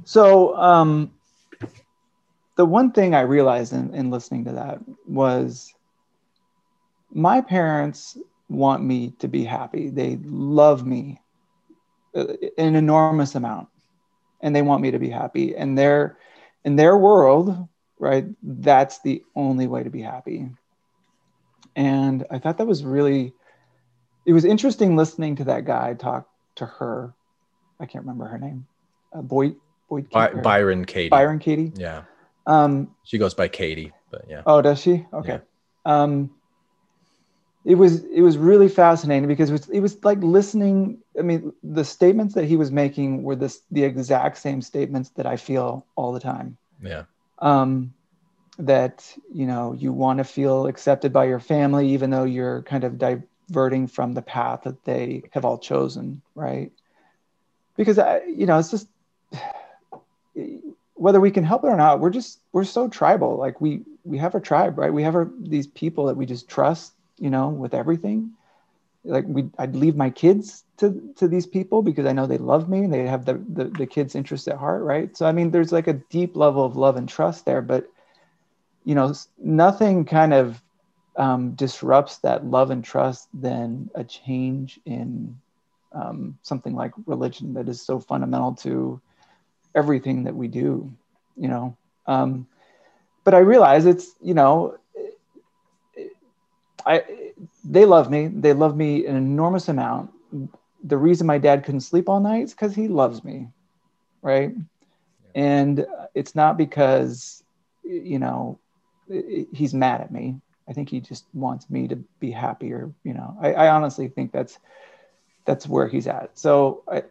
[0.04, 1.12] So um
[2.56, 5.74] the one thing I realized in, in listening to that was
[7.10, 8.16] my parents
[8.48, 9.88] want me to be happy.
[9.88, 11.20] They love me
[12.14, 12.26] uh,
[12.58, 13.68] an enormous amount
[14.40, 15.56] and they want me to be happy.
[15.56, 16.18] And they're
[16.64, 18.26] in their world, right?
[18.42, 20.50] That's the only way to be happy.
[21.74, 23.32] And I thought that was really,
[24.26, 27.14] it was interesting listening to that guy talk to her.
[27.80, 28.66] I can't remember her name.
[29.14, 29.56] Uh, Boyd,
[29.88, 31.08] Boyd By, Byron Katie.
[31.08, 31.72] Byron Katie.
[31.76, 32.02] Yeah.
[32.46, 34.42] Um, she goes by Katie, but yeah.
[34.46, 35.06] Oh, does she?
[35.12, 35.40] Okay.
[35.86, 36.02] Yeah.
[36.02, 36.30] Um,
[37.64, 40.98] it was it was really fascinating because it was it was like listening.
[41.18, 45.26] I mean, the statements that he was making were this the exact same statements that
[45.26, 46.56] I feel all the time.
[46.82, 47.04] Yeah.
[47.38, 47.94] Um,
[48.58, 52.82] that you know you want to feel accepted by your family, even though you're kind
[52.82, 56.72] of diverting from the path that they have all chosen, right?
[57.76, 58.88] Because I, you know, it's just
[61.02, 63.36] whether we can help it or not, we're just we're so tribal.
[63.36, 64.92] Like we we have a tribe, right?
[64.92, 68.30] We have our, these people that we just trust, you know, with everything.
[69.04, 72.68] Like we, I'd leave my kids to to these people because I know they love
[72.68, 75.16] me and they have the, the the kids' interest at heart, right?
[75.16, 77.90] So I mean, there's like a deep level of love and trust there, but
[78.84, 80.62] you know, nothing kind of
[81.16, 85.36] um, disrupts that love and trust than a change in
[85.92, 89.00] um, something like religion that is so fundamental to
[89.74, 90.90] everything that we do,
[91.36, 91.76] you know.
[92.06, 92.46] Um,
[93.24, 94.76] but I realize it's, you know,
[96.84, 97.02] I
[97.64, 98.28] they love me.
[98.28, 100.10] They love me an enormous amount.
[100.84, 103.48] The reason my dad couldn't sleep all night is because he loves me,
[104.22, 104.52] right?
[105.34, 107.42] And it's not because,
[107.84, 108.58] you know,
[109.52, 110.40] he's mad at me.
[110.68, 112.90] I think he just wants me to be happier.
[113.04, 114.58] You know, I, I honestly think that's
[115.44, 116.38] that's where he's at.
[116.38, 117.04] So I,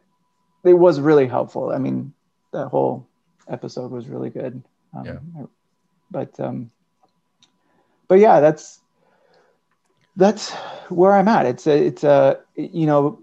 [0.63, 1.71] it was really helpful.
[1.71, 2.13] I mean,
[2.52, 3.08] that whole
[3.48, 4.62] episode was really good.
[4.94, 5.46] Um, Yeah.
[6.10, 6.72] But um,
[8.08, 8.82] but yeah, that's
[10.18, 10.52] that's
[10.90, 11.46] where I'm at.
[11.46, 13.20] It's a, it's a you know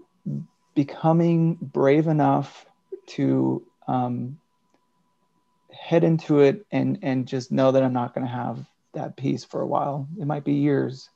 [0.73, 2.65] becoming brave enough
[3.07, 4.39] to um,
[5.71, 9.43] head into it and and just know that I'm not going to have that peace
[9.43, 10.07] for a while.
[10.19, 11.09] It might be years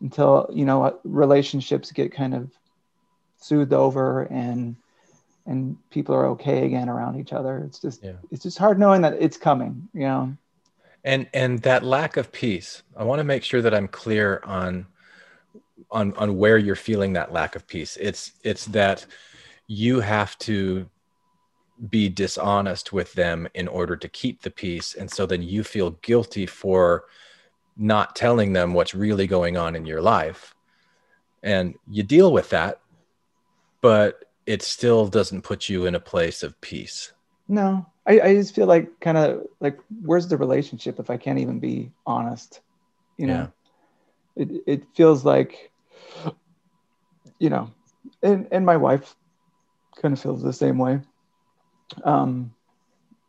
[0.00, 2.50] until you know relationships get kind of
[3.38, 4.76] soothed over and
[5.48, 7.64] and people are okay again around each other.
[7.66, 8.12] It's just Yeah.
[8.30, 9.88] it's just hard knowing that it's coming.
[9.94, 10.36] You know.
[11.04, 14.84] and and that lack of peace i want to make sure that i'm clear on
[15.92, 19.06] on on where you're feeling that lack of peace it's it's that
[19.68, 20.88] you have to
[21.88, 25.90] be dishonest with them in order to keep the peace and so then you feel
[26.02, 27.04] guilty for
[27.76, 30.52] not telling them what's really going on in your life
[31.44, 32.80] and you deal with that
[33.80, 37.12] but it still doesn't put you in a place of peace
[37.48, 41.38] No, I, I just feel like kind of like where's the relationship if I can't
[41.38, 42.60] even be honest?
[43.18, 43.52] You know,
[44.36, 45.70] it it feels like,
[47.38, 47.70] you know,
[48.22, 49.14] and and my wife
[50.00, 51.00] kind of feels the same way.
[52.04, 52.54] Um,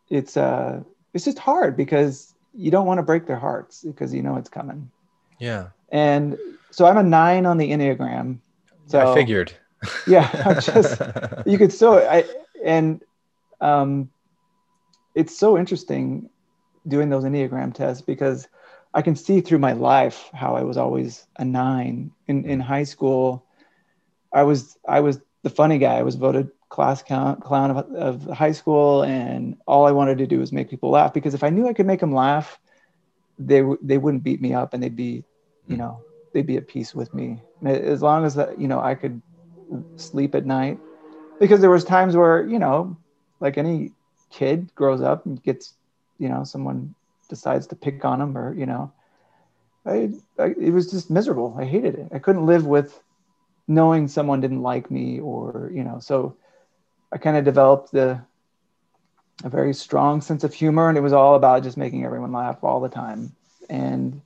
[0.09, 4.21] it's uh, it's just hard because you don't want to break their hearts because you
[4.21, 4.89] know it's coming.
[5.39, 6.37] yeah And
[6.71, 8.39] so I'm a nine on the enneagram.
[8.85, 9.53] So i figured
[10.07, 11.01] yeah i'm just
[11.45, 12.23] you could so i
[12.63, 13.01] and
[13.61, 14.09] um
[15.15, 16.29] it's so interesting
[16.87, 18.47] doing those enneagram tests because
[18.93, 22.83] i can see through my life how i was always a nine in in high
[22.83, 23.45] school.
[24.31, 25.97] I was i was the funny guy.
[25.97, 30.27] I was voted class count, clown of, of high school and all i wanted to
[30.27, 32.59] do was make people laugh because if i knew i could make them laugh
[33.39, 35.23] they they wouldn't beat me up and they'd be
[35.67, 37.41] you know they'd be at peace with me.
[37.59, 39.21] And as long as that you know i could
[39.95, 40.79] sleep at night.
[41.39, 42.97] Because there was times where you know
[43.39, 43.91] like any
[44.29, 45.73] kid grows up and gets
[46.17, 46.93] you know someone
[47.29, 48.91] decides to pick on them or you know
[49.85, 51.55] I, I it was just miserable.
[51.57, 52.09] I hated it.
[52.13, 53.01] I couldn't live with
[53.67, 56.35] knowing someone didn't like me or you know so
[57.11, 58.19] i kind of developed the
[59.43, 62.63] a very strong sense of humor and it was all about just making everyone laugh
[62.63, 63.35] all the time.
[63.69, 64.21] And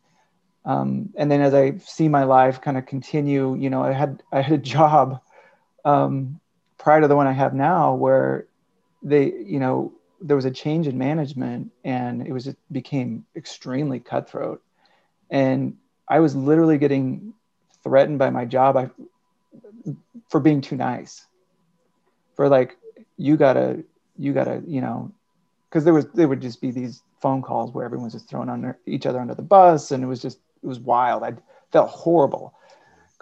[0.65, 4.23] um, and then as I see my life kind of continue, you know, I had
[4.31, 5.21] I had a job
[5.85, 6.39] um,
[6.77, 8.47] prior to the one I have now where
[9.01, 13.99] they, you know, there was a change in management and it was it became extremely
[13.99, 14.61] cutthroat,
[15.29, 17.33] and I was literally getting
[17.83, 18.89] threatened by my job I,
[20.29, 21.25] for being too nice,
[22.35, 22.77] for like
[23.17, 23.83] you gotta
[24.17, 25.11] you gotta you know,
[25.69, 28.77] because there was there would just be these phone calls where everyone's just throwing under
[28.85, 31.23] each other under the bus and it was just it was wild.
[31.23, 31.33] I
[31.71, 32.53] felt horrible.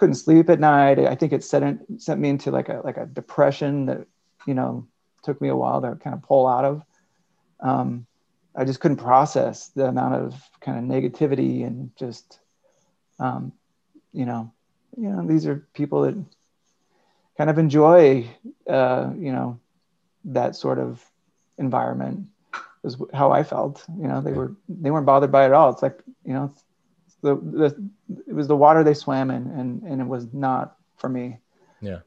[0.01, 0.97] Couldn't sleep at night.
[0.97, 4.07] I think it sent sent me into like a like a depression that
[4.47, 4.87] you know
[5.21, 6.83] took me a while to kind of pull out of.
[7.59, 8.07] Um,
[8.55, 12.39] I just couldn't process the amount of kind of negativity and just
[13.19, 13.53] um,
[14.11, 14.51] you know
[14.97, 16.15] you know these are people that
[17.37, 18.25] kind of enjoy
[18.67, 19.59] uh, you know
[20.25, 21.05] that sort of
[21.59, 22.27] environment
[22.83, 23.85] is how I felt.
[23.99, 25.69] You know, they were they weren't bothered by it at all.
[25.69, 26.51] It's like you know,
[27.21, 27.89] the the
[28.27, 31.39] it was the water they swam in, and and it was not for me.
[31.81, 31.99] Yeah.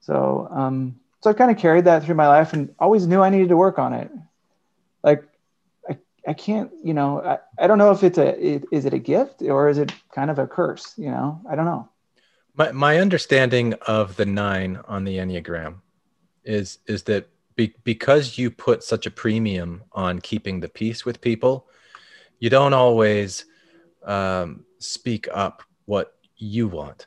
[0.00, 3.30] So um, so I kind of carried that through my life, and always knew I
[3.30, 4.10] needed to work on it.
[5.02, 5.24] Like
[5.88, 8.94] I I can't you know I, I don't know if it's a it, is it
[8.94, 10.94] a gift or is it kind of a curse?
[10.96, 11.88] You know, I don't know.
[12.54, 15.76] My my understanding of the nine on the Enneagram
[16.44, 21.20] is is that be, because you put such a premium on keeping the peace with
[21.20, 21.68] people,
[22.38, 23.44] you don't always
[24.04, 27.06] um, speak up what you want,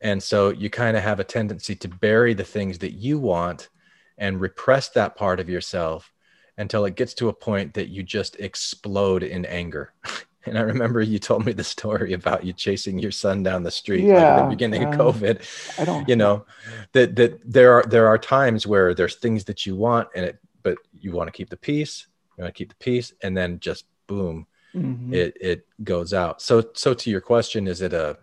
[0.00, 3.68] and so you kind of have a tendency to bury the things that you want
[4.16, 6.12] and repress that part of yourself
[6.56, 9.92] until it gets to a point that you just explode in anger.
[10.46, 13.70] And I remember you told me the story about you chasing your son down the
[13.70, 15.42] street like at Yeah, the beginning um, of COVID.
[15.78, 16.46] I don't- you know,
[16.92, 20.38] that that there are there are times where there's things that you want and it
[20.62, 22.06] but you want to keep the peace,
[22.38, 25.12] you want to keep the peace, and then just boom, Mhm.
[25.14, 26.40] it it goes out.
[26.42, 28.18] So so to your question, is it a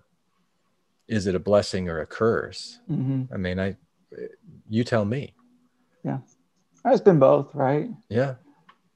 [1.08, 2.80] is it a blessing or a curse?
[2.90, 3.28] Mhm.
[3.34, 3.78] I mean, I
[4.70, 5.34] you tell me.
[6.04, 6.20] Yeah,
[6.86, 7.90] it's been both, right?
[8.10, 8.36] Yeah.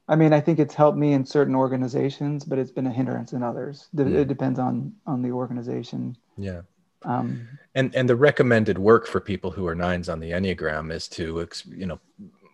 [0.07, 3.33] I mean, I think it's helped me in certain organizations, but it's been a hindrance
[3.33, 3.89] in others.
[3.93, 4.15] D- Mm.
[4.15, 6.17] It depends on on the organization.
[6.37, 6.61] Yeah.
[7.03, 11.07] Um, and and the recommended work for people who are nines on the enneagram is
[11.09, 11.99] to ex, you know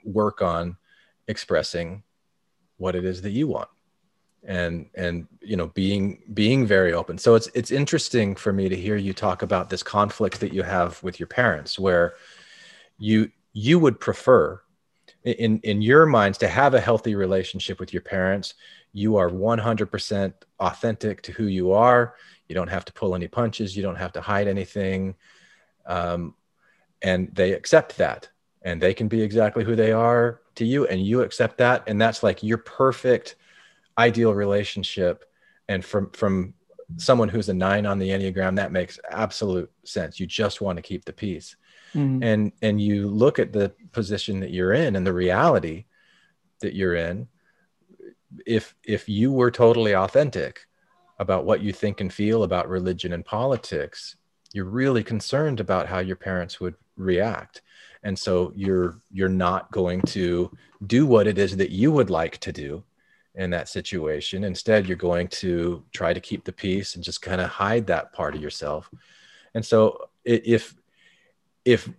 [0.04, 0.78] work on
[1.28, 2.04] expressing
[2.78, 3.70] what it is that you want
[4.48, 7.18] and and you know being being very open.
[7.18, 10.64] So it's it's interesting for me to hear you talk about this conflict that you
[10.64, 12.16] have with your parents where
[12.98, 14.62] you you would prefer
[15.24, 18.54] in in your minds to have a healthy relationship with your parents.
[18.94, 22.16] You are 100% authentic to who you are.
[22.48, 23.76] You don't have to pull any punches.
[23.76, 25.16] You don't have to hide anything.
[25.86, 26.36] Um,
[27.02, 28.30] and they accept that.
[28.62, 31.84] And they can be exactly who they are to you and you accept that.
[31.88, 33.36] And that's like your perfect
[33.98, 35.26] ideal relationship
[35.68, 36.54] and from from
[36.98, 40.20] someone who's a nine on the enneagram that makes absolute sense.
[40.20, 41.56] You just want to keep the peace.
[41.94, 42.24] Mm-hmm.
[42.24, 45.86] and and you look at the position that you're in and the reality
[46.60, 47.28] that you're in.
[48.46, 50.68] If if you were totally authentic
[51.20, 54.18] about what you think and feel about religion and politics
[54.56, 57.62] you're really concerned about how your parents would react.
[58.04, 60.50] And so you're you're not going to
[60.88, 62.82] do what it is that you would like to do
[63.36, 64.44] in that situation.
[64.44, 68.14] Instead, you're going to try to keep the peace and just kind of hide that
[68.14, 68.90] part of yourself.
[69.54, 70.76] And so if
[71.64, 71.90] if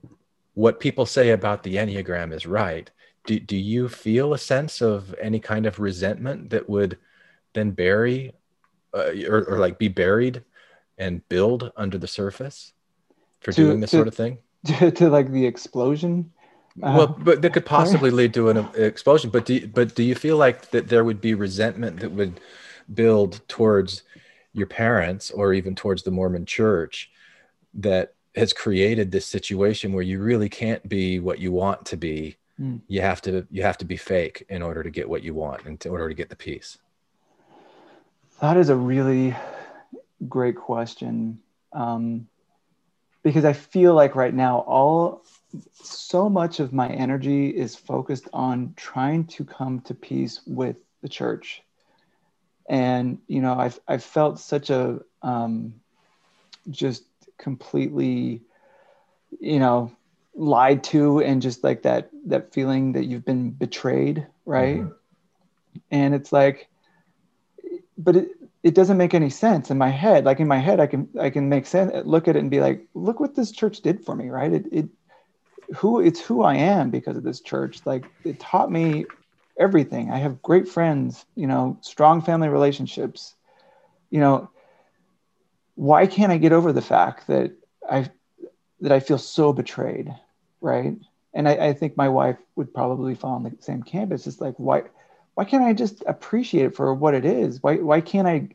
[0.54, 2.90] what people say about the Enneagram is right,
[3.26, 6.96] do, do you feel a sense of any kind of resentment that would
[7.52, 8.32] then bury
[8.94, 10.42] uh, or, or, like be buried
[10.96, 12.72] and build under the surface
[13.40, 14.38] for to, doing this to, sort of thing?
[14.66, 16.32] To, to like the explosion
[16.82, 19.30] uh, well, but that could possibly lead to an explosion.
[19.30, 22.40] But do you, but do you feel like that there would be resentment that would
[22.92, 24.02] build towards
[24.52, 27.10] your parents or even towards the Mormon Church
[27.74, 32.36] that has created this situation where you really can't be what you want to be?
[32.60, 32.80] Mm.
[32.88, 35.64] You have to you have to be fake in order to get what you want
[35.64, 36.78] and in order to get the peace.
[38.40, 39.34] That is a really
[40.28, 41.40] great question.
[41.72, 42.28] Um,
[43.22, 45.24] because I feel like right now all
[45.72, 51.08] so much of my energy is focused on trying to come to peace with the
[51.08, 51.62] church.
[52.68, 55.74] And you know i've, I've felt such a um,
[56.70, 57.04] just
[57.38, 58.42] completely
[59.40, 59.92] you know
[60.34, 64.80] lied to and just like that that feeling that you've been betrayed right?
[64.80, 65.78] Mm-hmm.
[65.90, 66.68] and it's like
[67.98, 68.28] but it,
[68.62, 70.24] it doesn't make any sense in my head.
[70.24, 72.60] Like in my head i can i can make sense look at it and be
[72.60, 74.52] like look what this church did for me right?
[74.52, 74.88] It, it
[75.74, 77.80] who it's who I am because of this church.
[77.84, 79.06] Like it taught me
[79.58, 80.10] everything.
[80.10, 83.34] I have great friends, you know, strong family relationships.
[84.10, 84.50] You know,
[85.74, 87.52] why can't I get over the fact that
[87.88, 88.10] I
[88.80, 90.14] that I feel so betrayed,
[90.60, 90.96] right?
[91.34, 94.12] And I, I think my wife would probably fall on the same camp.
[94.12, 94.84] It's like why
[95.34, 97.62] why can't I just appreciate it for what it is?
[97.62, 98.48] Why why can't I,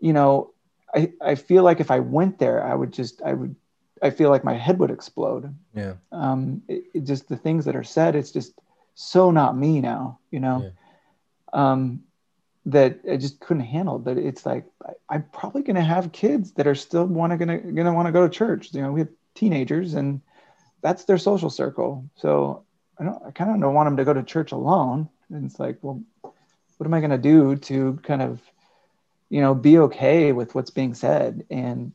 [0.00, 0.52] you know,
[0.94, 3.54] I, I feel like if I went there, I would just I would
[4.02, 5.54] I feel like my head would explode.
[5.74, 5.94] Yeah.
[6.10, 8.52] Um, it, it just the things that are said, it's just
[8.94, 10.72] so not me now, you know.
[11.54, 11.60] Yeah.
[11.60, 12.02] Um,
[12.66, 13.98] that I just couldn't handle.
[13.98, 14.64] But it's like
[15.08, 18.06] I, am probably going to have kids that are still want to gonna gonna want
[18.06, 18.72] to go to church.
[18.72, 20.20] You know, we have teenagers, and
[20.80, 22.08] that's their social circle.
[22.16, 22.64] So
[22.98, 23.22] I don't.
[23.26, 25.08] I kind of don't want them to go to church alone.
[25.30, 28.40] And it's like, well, what am I going to do to kind of,
[29.30, 31.92] you know, be okay with what's being said and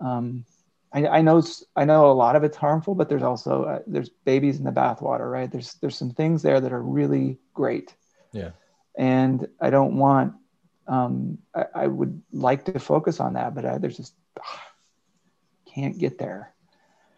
[0.00, 0.44] um,
[0.92, 1.42] I, I, know
[1.76, 4.72] I know a lot of it's harmful, but there's also uh, there's babies in the
[4.72, 5.50] bathwater, right?
[5.50, 7.94] There's there's some things there that are really great.
[8.32, 8.50] Yeah.
[8.96, 10.34] And I don't want.
[10.88, 14.60] Um, I, I would like to focus on that, but I, there's just ugh,
[15.72, 16.52] can't get there.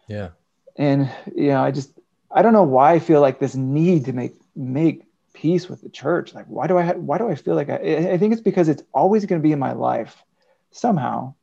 [0.07, 0.29] Yeah.
[0.75, 1.91] And you know, I just
[2.29, 5.03] I don't know why I feel like this need to make make
[5.33, 6.35] peace with the church.
[6.35, 8.11] Like, why do I ha- why do I feel like I?
[8.11, 10.23] I think it's because it's always going to be in my life
[10.69, 11.33] somehow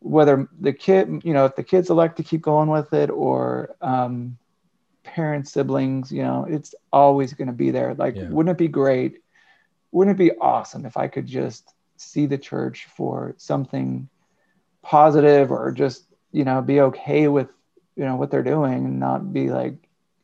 [0.00, 3.74] whether the kid, you know, if the kids elect to keep going with it or
[3.80, 4.38] um,
[5.02, 7.94] parents, siblings, you know, it's always going to be there.
[7.94, 8.28] Like, yeah.
[8.28, 9.22] wouldn't it be great?
[9.90, 14.08] Wouldn't it be awesome if I could just see the church for something
[14.82, 17.48] positive or just, you know, be okay with,
[17.96, 19.74] you know, what they're doing and not be like,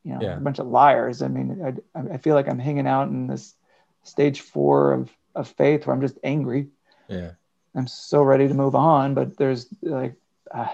[0.05, 0.37] you know, yeah.
[0.37, 1.23] a bunch of liars.
[1.23, 3.55] I mean, I, I feel like I'm hanging out in this
[4.05, 6.69] stage four of, of faith where I'm just angry.
[7.09, 7.33] Yeah
[7.75, 10.15] I'm so ready to move on, but there's like,
[10.51, 10.69] uh,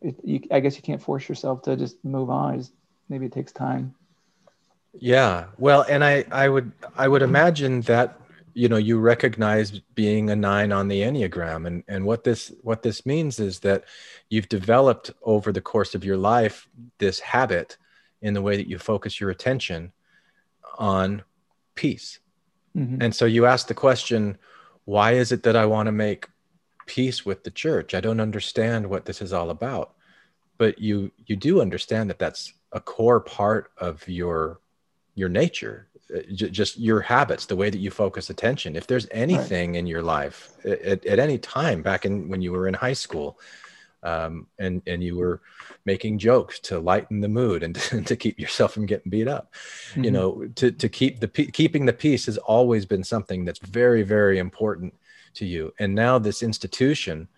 [0.00, 2.58] it, you, I guess you can't force yourself to just move on.
[2.58, 2.72] Just,
[3.08, 3.94] maybe it takes time.
[4.92, 5.46] Yeah.
[5.58, 8.20] Well, and I, I would, I would imagine that,
[8.54, 12.82] you know, you recognize being a nine on the Enneagram and, and what this, what
[12.82, 13.84] this means is that
[14.30, 16.66] you've developed over the course of your life,
[16.98, 17.76] this habit
[18.22, 19.92] in the way that you focus your attention
[20.78, 21.22] on
[21.74, 22.20] peace.
[22.74, 23.02] Mm-hmm.
[23.02, 24.38] And so you ask the question,
[24.86, 26.28] why is it that I want to make
[26.86, 27.92] peace with the church?
[27.92, 29.92] I don't understand what this is all about.
[30.56, 34.60] But you you do understand that that's a core part of your
[35.14, 39.72] your nature uh, just your habits the way that you focus attention if there's anything
[39.72, 39.78] right.
[39.78, 43.38] in your life at, at, any time back in when you were in high school
[44.02, 45.40] um, and and you were
[45.84, 49.52] making jokes to lighten the mood and to, to keep yourself from getting beat up
[49.90, 50.04] mm-hmm.
[50.04, 54.02] you know to to keep the keeping the peace has always been something that's very
[54.02, 54.94] very important
[55.34, 57.28] to you and now this institution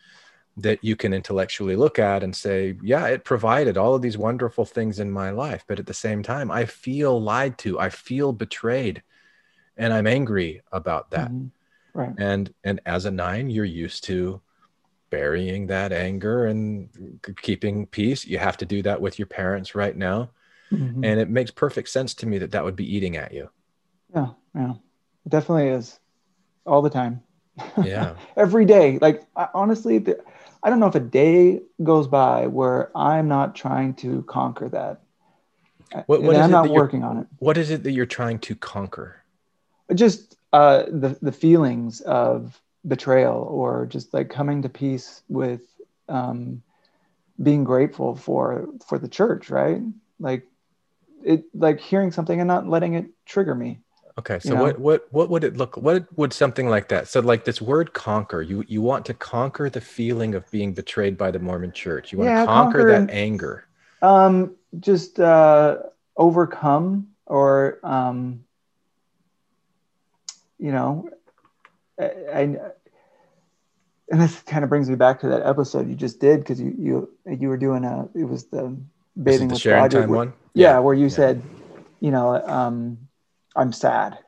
[0.59, 4.65] that you can intellectually look at and say, yeah, it provided all of these wonderful
[4.65, 5.65] things in my life.
[5.69, 9.03] But at the same time, I feel lied to, I feel betrayed,
[9.77, 11.31] and I'm angry about that.
[11.31, 11.47] Mm-hmm.
[11.99, 12.15] Right.
[12.19, 14.41] And and as a nine, you're used to
[15.11, 18.27] burying that anger and keeping peace.
[18.27, 20.31] You have to do that with your parents right now.
[20.73, 21.05] Mm-hmm.
[21.05, 23.51] And it makes perfect sense to me that that would be eating at you.
[24.15, 24.73] Yeah, yeah.
[25.25, 25.99] It definitely is
[26.67, 27.23] all the time.
[27.83, 28.15] Yeah.
[28.37, 28.99] Every day.
[29.01, 30.23] Like I, honestly, the,
[30.63, 35.01] I don't know if a day goes by where I'm not trying to conquer that.
[36.07, 37.27] What, what I'm not working on it.
[37.39, 39.23] What is it that you're trying to conquer?
[39.95, 45.63] Just uh, the the feelings of betrayal, or just like coming to peace with
[46.09, 46.63] um,
[47.43, 49.83] being grateful for for the church, right?
[50.21, 50.47] Like
[51.25, 53.81] it, like hearing something and not letting it trigger me.
[54.19, 54.63] Okay, so you know?
[54.63, 55.77] what what what would it look?
[55.77, 57.07] What would something like that?
[57.07, 61.17] So like this word conquer, you you want to conquer the feeling of being betrayed
[61.17, 62.13] by the Mormon Church.
[62.13, 63.65] You want yeah, to conquer, conquer that anger.
[64.03, 65.79] Um, just uh,
[66.17, 68.45] overcome or um,
[70.59, 71.09] you know,
[71.99, 72.57] I,
[74.11, 76.75] and this kind of brings me back to that episode you just did because you
[76.79, 78.77] you you were doing a it was the
[79.23, 80.33] bathing the with sharing time where, one.
[80.55, 81.09] Yeah, yeah, where you yeah.
[81.09, 81.43] said,
[82.01, 82.99] you know, um
[83.57, 84.19] I'm sad.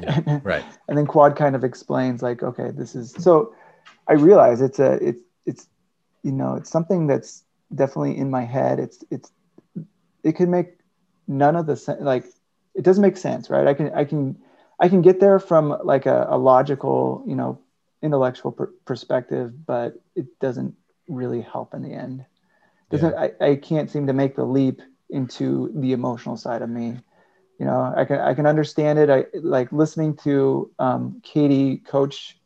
[0.00, 0.64] Yeah, right.
[0.88, 3.54] and then Quad kind of explains like, okay, this is so
[4.08, 5.68] I realize it's a it's it's
[6.22, 7.44] you know, it's something that's
[7.74, 8.78] definitely in my head.
[8.80, 9.30] It's it's
[10.22, 10.78] it can make
[11.28, 12.24] none of the sense like
[12.74, 13.66] it doesn't make sense, right?
[13.66, 14.36] I can I can
[14.78, 17.58] I can get there from like a, a logical, you know,
[18.02, 20.74] intellectual per- perspective, but it doesn't
[21.08, 22.24] really help in the end.
[22.90, 23.16] Doesn't yeah.
[23.16, 26.98] I, I can't seem to make the leap into the emotional side of me
[27.58, 32.38] you know i can i can understand it i like listening to um, katie coach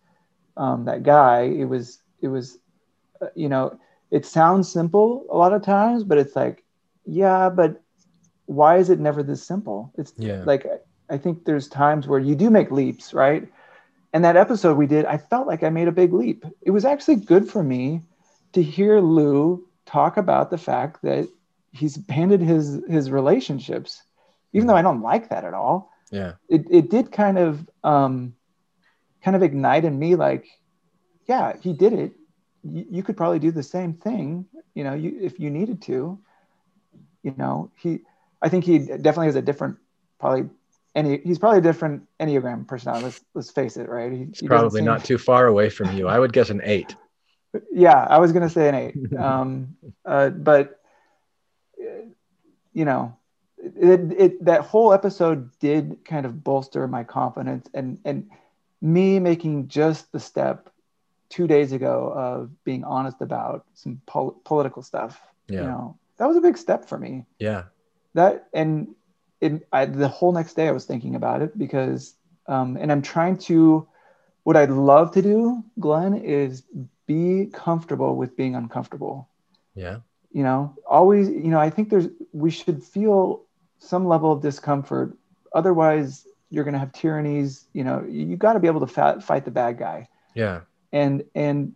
[0.56, 2.58] um, that guy it was it was
[3.22, 3.78] uh, you know
[4.10, 6.64] it sounds simple a lot of times but it's like
[7.04, 7.80] yeah but
[8.46, 10.66] why is it never this simple it's yeah like
[11.10, 13.48] i think there's times where you do make leaps right
[14.12, 16.84] and that episode we did i felt like i made a big leap it was
[16.84, 18.02] actually good for me
[18.52, 21.28] to hear lou talk about the fact that
[21.72, 24.02] he's handed his his relationships
[24.52, 25.92] even though I don't like that at all.
[26.10, 26.34] Yeah.
[26.48, 28.34] It, it did kind of um,
[29.22, 30.46] kind of ignite in me like,
[31.28, 32.12] yeah, he did it.
[32.64, 36.18] You, you could probably do the same thing, you know, you, if you needed to.
[37.22, 38.00] You know, he
[38.40, 39.76] I think he definitely has a different
[40.18, 40.48] probably
[40.94, 43.04] any he's probably a different enneagram personality.
[43.04, 44.12] Let's let's face it, right?
[44.12, 46.08] He, he probably not too far away from you.
[46.08, 46.94] I would guess an eight.
[47.72, 49.12] Yeah, I was gonna say an eight.
[49.18, 50.80] um, uh, but
[52.72, 53.16] you know,
[53.58, 58.30] it, it, that whole episode did kind of bolster my confidence and and
[58.80, 60.70] me making just the step
[61.28, 65.60] two days ago of being honest about some pol- political stuff yeah.
[65.60, 67.64] you know that was a big step for me yeah
[68.14, 68.88] that and
[69.40, 72.14] it, I, the whole next day i was thinking about it because
[72.46, 73.86] um, and i'm trying to
[74.44, 76.62] what i'd love to do glenn is
[77.06, 79.28] be comfortable with being uncomfortable
[79.74, 79.98] yeah
[80.32, 83.44] you know always you know i think there's we should feel
[83.80, 85.16] some level of discomfort.
[85.54, 87.66] Otherwise, you're going to have tyrannies.
[87.72, 90.08] You know, you got to be able to fa- fight the bad guy.
[90.34, 90.60] Yeah.
[90.92, 91.74] And and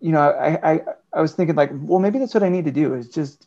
[0.00, 0.80] you know, I, I
[1.12, 3.46] I was thinking like, well, maybe that's what I need to do is just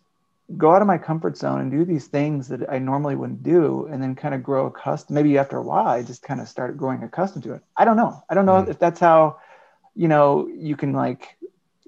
[0.58, 3.88] go out of my comfort zone and do these things that I normally wouldn't do,
[3.92, 5.16] and then kind of grow accustomed.
[5.16, 7.62] Maybe after a while, I just kind of start growing accustomed to it.
[7.76, 8.24] I don't know.
[8.30, 8.70] I don't know mm.
[8.70, 9.40] if that's how,
[9.96, 11.38] you know, you can like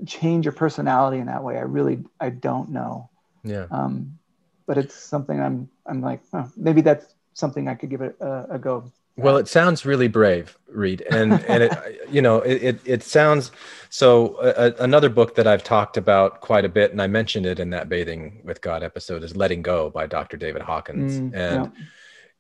[0.06, 1.58] change your personality in that way.
[1.58, 3.10] I really I don't know.
[3.44, 3.68] Yeah.
[3.72, 4.18] Um,
[4.66, 8.56] but it's something I'm I'm like oh, maybe that's something I could give it a,
[8.56, 8.92] a go.
[9.18, 13.52] Well, it sounds really brave, Reed, and and it you know it it, it sounds
[13.90, 14.36] so.
[14.36, 17.72] Uh, another book that I've talked about quite a bit, and I mentioned it in
[17.72, 20.38] that bathing with God episode, is Letting Go by Dr.
[20.38, 21.84] David Hawkins, mm, and yeah.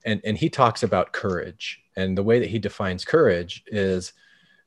[0.05, 4.13] and and he talks about courage, and the way that he defines courage is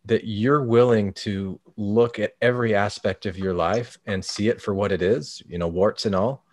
[0.06, 4.74] that you're willing to look at every aspect of your life and see it for
[4.74, 6.44] what it is, you know, warts and all,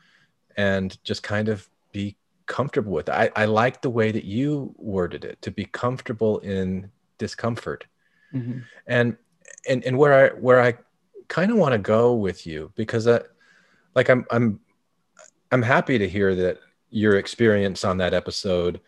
[0.56, 1.68] and just kind of
[2.48, 3.14] comfortable with it.
[3.14, 7.86] I, I like the way that you worded it to be comfortable in discomfort.
[8.34, 8.60] Mm-hmm.
[8.88, 9.18] And
[9.68, 10.76] and and where I where I
[11.28, 13.22] kind of want to go with you because I
[13.96, 14.60] like I'm I'm
[15.52, 18.82] I'm happy to hear that your experience on that episode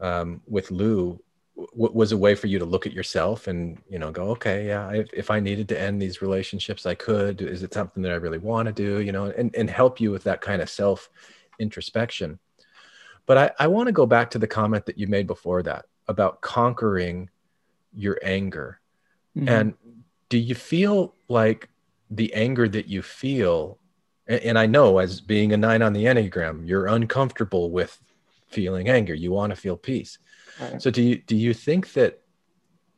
[0.00, 1.20] um, with Lou
[1.56, 4.66] w- was a way for you to look at yourself and you know go okay
[4.66, 8.12] yeah I, if i needed to end these relationships i could is it something that
[8.12, 10.70] i really want to do you know and, and help you with that kind of
[10.70, 11.10] self
[11.58, 12.38] introspection
[13.30, 15.86] but i, I want to go back to the comment that you made before that
[16.08, 17.30] about conquering
[17.94, 18.80] your anger
[19.36, 19.48] mm-hmm.
[19.48, 19.74] and
[20.28, 21.68] do you feel like
[22.10, 23.78] the anger that you feel
[24.26, 28.00] and, and i know as being a nine on the enneagram you're uncomfortable with
[28.48, 30.18] feeling anger you want to feel peace
[30.60, 30.82] Right.
[30.82, 32.20] So do you do you think that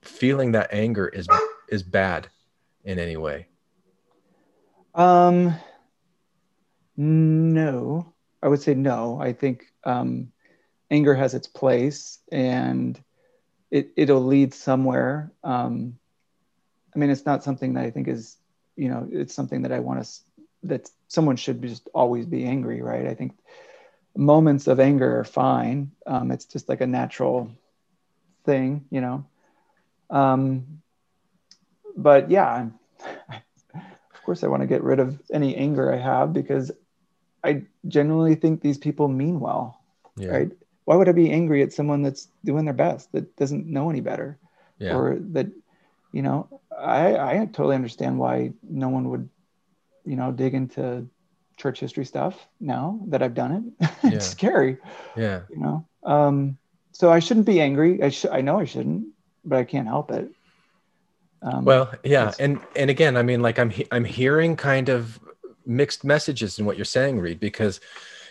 [0.03, 1.28] feeling that anger is
[1.68, 2.28] is bad
[2.85, 3.49] in any way?
[4.95, 5.55] Um
[6.97, 8.12] no.
[8.43, 9.18] I would say no.
[9.20, 10.32] I think um
[10.90, 13.01] anger has its place and
[13.70, 15.32] it it'll lead somewhere.
[15.45, 15.99] Um
[16.95, 18.36] I mean it's not something that I think is,
[18.76, 20.11] you know, it's something that I want to
[20.64, 23.07] that someone should just always be angry, right?
[23.07, 23.32] I think
[24.16, 25.90] moments of anger are fine.
[26.07, 27.51] Um, it's just like a natural
[28.45, 29.24] thing, you know.
[30.11, 30.64] Um,
[31.97, 32.66] but yeah,
[33.74, 36.70] of course, I want to get rid of any anger I have because
[37.45, 39.80] I genuinely think these people mean well,
[40.16, 40.28] yeah.
[40.28, 40.51] right?
[40.84, 44.01] Why would I be angry at someone that's doing their best that doesn't know any
[44.01, 44.38] better,
[44.78, 44.97] yeah.
[44.97, 45.47] or that,
[46.12, 49.28] you know, I I totally understand why no one would,
[50.05, 51.07] you know, dig into
[51.57, 53.88] church history stuff now that I've done it.
[54.03, 54.18] it's yeah.
[54.18, 54.76] scary.
[55.16, 55.43] Yeah.
[55.51, 55.86] You know.
[56.05, 56.59] Um,
[56.93, 58.03] so I shouldn't be angry.
[58.03, 58.30] I should.
[58.30, 59.07] I know I shouldn't,
[59.45, 60.30] but I can't help it.
[61.43, 65.18] Um, well, yeah, and and again, I mean, like I'm he- I'm hearing kind of
[65.66, 67.80] mixed messages in what you're saying, Reed, because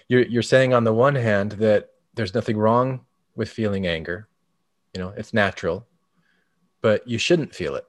[0.08, 3.02] you're you're saying on the one hand that there's nothing wrong
[3.36, 4.28] with feeling anger,
[4.94, 5.88] you know, it's natural,
[6.82, 7.86] but you shouldn't feel it.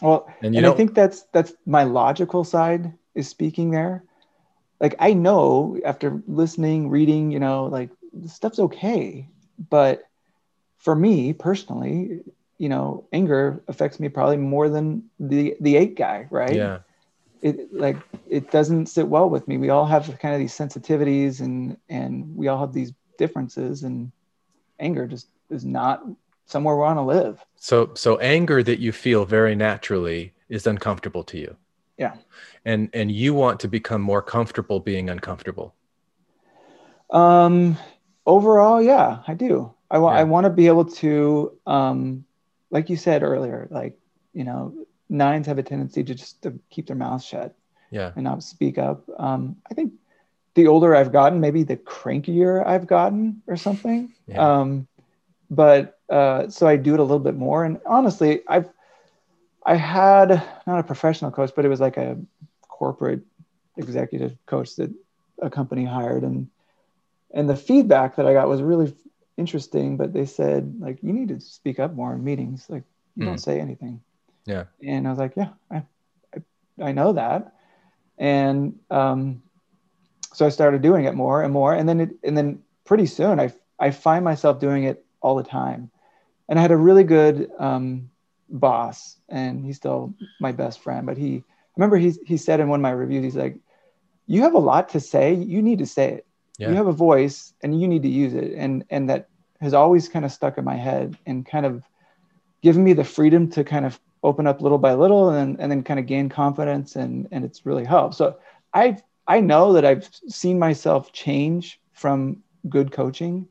[0.00, 4.04] Well, and, and I think that's that's my logical side is speaking there
[4.82, 7.90] like I know after listening, reading, you know, like
[8.26, 9.28] stuff's okay.
[9.70, 10.02] But
[10.78, 12.20] for me personally,
[12.58, 16.56] you know, anger affects me probably more than the the eight guy, right?
[16.56, 16.78] Yeah.
[17.42, 17.96] It like
[18.28, 19.58] it doesn't sit well with me.
[19.58, 24.12] We all have kind of these sensitivities and and we all have these differences and
[24.78, 26.04] anger just is not
[26.46, 27.44] somewhere we want to live.
[27.56, 31.56] So so anger that you feel very naturally is uncomfortable to you.
[31.98, 32.14] Yeah.
[32.64, 35.74] And and you want to become more comfortable being uncomfortable.
[37.10, 37.76] Um
[38.24, 39.74] overall, yeah, I do.
[39.90, 40.20] I want yeah.
[40.20, 42.24] I want to be able to um
[42.70, 43.98] like you said earlier, like,
[44.32, 44.74] you know,
[45.12, 47.54] nines have a tendency to just to keep their mouths shut.
[47.90, 48.12] Yeah.
[48.14, 49.04] And not speak up.
[49.18, 49.92] Um I think
[50.54, 54.12] the older I've gotten, maybe the crankier I've gotten or something.
[54.26, 54.60] Yeah.
[54.60, 54.88] Um
[55.50, 58.68] but uh so I do it a little bit more and honestly, I've
[59.64, 62.18] I had not a professional coach, but it was like a
[62.68, 63.22] corporate
[63.76, 64.90] executive coach that
[65.40, 66.48] a company hired, and
[67.32, 68.94] and the feedback that I got was really
[69.36, 69.96] interesting.
[69.96, 72.82] But they said like you need to speak up more in meetings, like
[73.16, 73.26] you mm.
[73.26, 73.38] don't hmm.
[73.38, 74.00] say anything.
[74.46, 74.64] Yeah.
[74.84, 75.82] And I was like, yeah, I
[76.34, 77.54] I, I know that,
[78.18, 79.42] and um,
[80.32, 83.40] so I started doing it more and more, and then it and then pretty soon
[83.40, 85.90] I I find myself doing it all the time,
[86.48, 88.10] and I had a really good um,
[88.48, 91.42] boss and he's still my best friend but he I
[91.78, 93.56] remember he he said in one of my reviews he's like
[94.26, 95.34] you have a lot to say.
[95.34, 96.26] You need to say it.
[96.58, 96.68] Yeah.
[96.68, 98.52] you have a voice and you need to use it.
[98.56, 99.28] And and that
[99.60, 101.82] has always kind of stuck in my head and kind of
[102.62, 105.82] given me the freedom to kind of open up little by little and, and then
[105.82, 108.14] kind of gain confidence and and it's really helped.
[108.14, 108.38] So
[108.74, 108.96] i
[109.26, 113.48] i know that i've seen myself change from good coaching.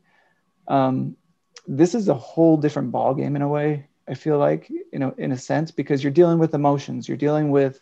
[0.68, 1.16] Um,
[1.66, 5.14] this is a whole different ball game in a way I feel like, you know,
[5.16, 7.80] in a sense, because you're dealing with emotions, you're dealing with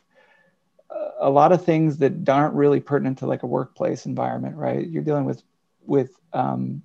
[1.21, 4.87] a lot of things that aren't really pertinent to like a workplace environment, right?
[4.87, 5.43] You're dealing with,
[5.85, 6.83] with, um,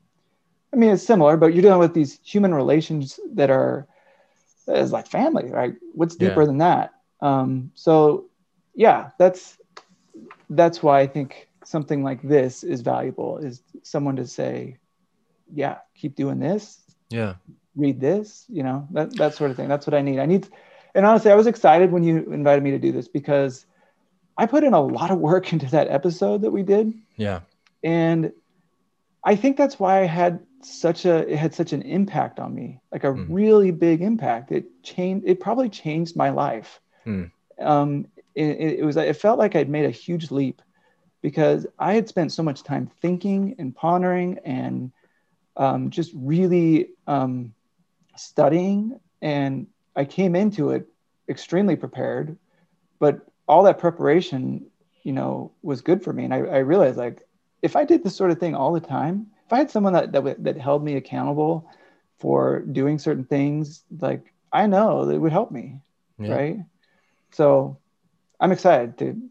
[0.73, 3.87] I mean, it's similar, but you're dealing with these human relations that are,
[4.67, 5.75] as like family, right?
[5.93, 6.47] What's deeper yeah.
[6.47, 6.93] than that?
[7.21, 8.25] Um, so,
[8.73, 9.57] yeah, that's
[10.49, 13.37] that's why I think something like this is valuable.
[13.37, 14.77] Is someone to say,
[15.53, 16.81] yeah, keep doing this.
[17.09, 17.35] Yeah
[17.75, 20.47] read this you know that, that sort of thing that's what i need i need
[20.93, 23.65] and honestly i was excited when you invited me to do this because
[24.37, 27.41] i put in a lot of work into that episode that we did yeah
[27.83, 28.31] and
[29.23, 32.79] i think that's why i had such a it had such an impact on me
[32.91, 33.25] like a mm.
[33.29, 37.29] really big impact it changed it probably changed my life mm.
[37.59, 40.61] um it, it was it felt like i'd made a huge leap
[41.21, 44.91] because i had spent so much time thinking and pondering and
[45.57, 47.53] um, just really um,
[48.15, 50.87] studying and I came into it
[51.29, 52.37] extremely prepared,
[52.99, 54.65] but all that preparation,
[55.03, 56.25] you know, was good for me.
[56.25, 57.25] And I, I realized like
[57.61, 60.11] if I did this sort of thing all the time, if I had someone that
[60.11, 61.69] that, that held me accountable
[62.19, 65.81] for doing certain things, like I know that would help me,
[66.17, 66.33] Yeah.
[66.33, 66.59] right?
[67.31, 67.77] So
[68.39, 69.21] I'm excited to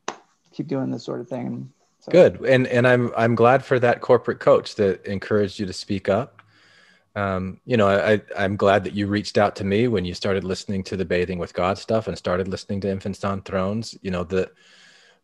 [0.53, 1.73] keep doing this sort of thing.
[2.01, 5.73] So, Good, and and I'm I'm glad for that corporate coach that encouraged you to
[5.73, 6.43] speak up.
[7.17, 10.45] Um, you know, I I'm glad that you reached out to me when you started
[10.45, 13.97] listening to the Bathing with God stuff and started listening to Infants on Thrones.
[14.03, 14.51] You know, the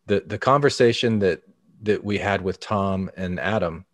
[0.07, 1.43] the the conversation that
[1.83, 3.85] that we had with Tom and Adam,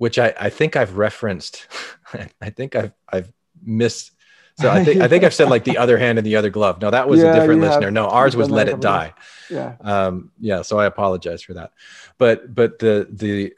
[0.00, 1.66] which I I think I've referenced.
[2.40, 3.30] I think I've I've
[3.62, 4.12] missed.
[4.60, 6.80] So I think I think I've said like the other hand and the other glove.
[6.80, 7.90] No, that was Yeah, a different you have- listener.
[7.90, 9.12] No, ours was let it die
[9.50, 9.76] Yeah.
[9.94, 11.70] um yeah so i apologize for that
[12.18, 12.94] but but the
[13.24, 13.52] the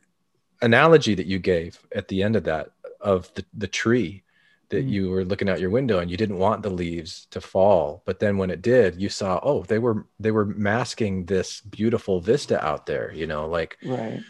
[0.69, 2.71] analogy that you gave at the end of that
[3.01, 4.23] of the, the tree
[4.71, 4.91] that Mhm.
[4.95, 8.19] you were looking out your window and you didn't want the leaves to fall but
[8.21, 12.57] then when it did you saw oh they were they were masking this beautiful vista
[12.71, 14.21] out there you know like Right.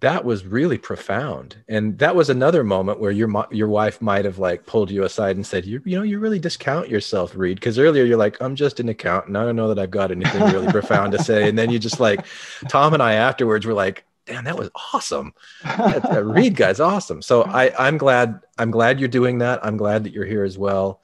[0.00, 1.56] That was really profound.
[1.68, 5.36] And that was another moment where your your wife might have like pulled you aside
[5.36, 7.56] and said you you know you really discount yourself reed.
[7.56, 9.36] Because earlier you're like i'm just an accountant.
[9.36, 11.48] I don't know that i've got anything really profound to say.
[11.48, 12.24] And then you just like
[12.68, 15.32] tom and i afterwards were like damn that was awesome.
[15.64, 17.20] That, that reed guy's awesome.
[17.20, 19.64] So i i'm glad i'm glad you're doing that.
[19.64, 21.00] I'm glad that you're here as well.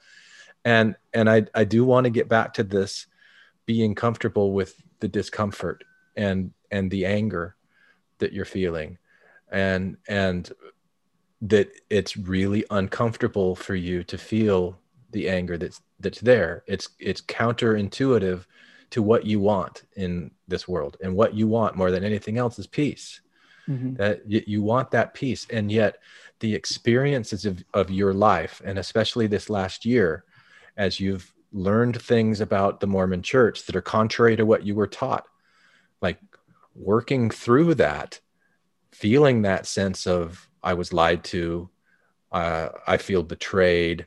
[0.63, 3.07] And and i i do want to get back to this
[3.65, 5.83] being comfortable with the discomfort
[6.15, 7.55] and and the anger
[8.19, 8.97] that you're feeling
[9.51, 10.51] and and
[11.41, 14.79] that it's really uncomfortable for you to feel
[15.11, 16.63] the anger that's that's there.
[16.67, 18.45] It's it's counterintuitive
[18.91, 22.59] to what you want in this world and what you want more than anything else
[22.59, 23.21] is peace.
[23.67, 23.97] Mhm.
[23.97, 25.47] that you want that peace.
[25.49, 25.97] And yet
[26.39, 30.23] the experiences of, of your life and especially this last year
[30.77, 34.85] as you've learned things about the mormon church that are contrary to what you were
[34.85, 35.25] taught
[36.01, 36.19] like
[36.75, 38.19] working through that
[38.91, 41.69] feeling that sense of i was lied to
[42.31, 44.05] uh, i feel betrayed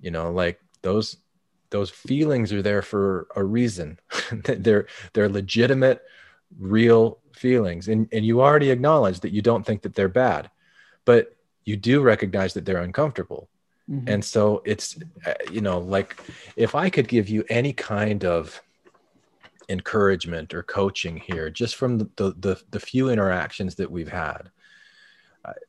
[0.00, 1.16] you know like those
[1.70, 3.98] those feelings are there for a reason
[4.44, 6.02] they're they're legitimate
[6.58, 10.50] real feelings and and you already acknowledge that you don't think that they're bad
[11.04, 11.34] but
[11.64, 13.48] you do recognize that they're uncomfortable
[13.90, 14.04] Mhm.
[14.06, 14.96] and so it's
[15.26, 16.16] uh, you know like
[16.56, 18.62] if i could give you any kind of
[19.72, 24.50] encouragement or coaching here just from the the, the, the few interactions that we've had.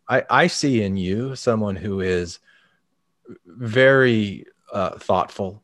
[0.07, 2.39] I, I see in you someone who is
[3.47, 5.63] very uh, thoughtful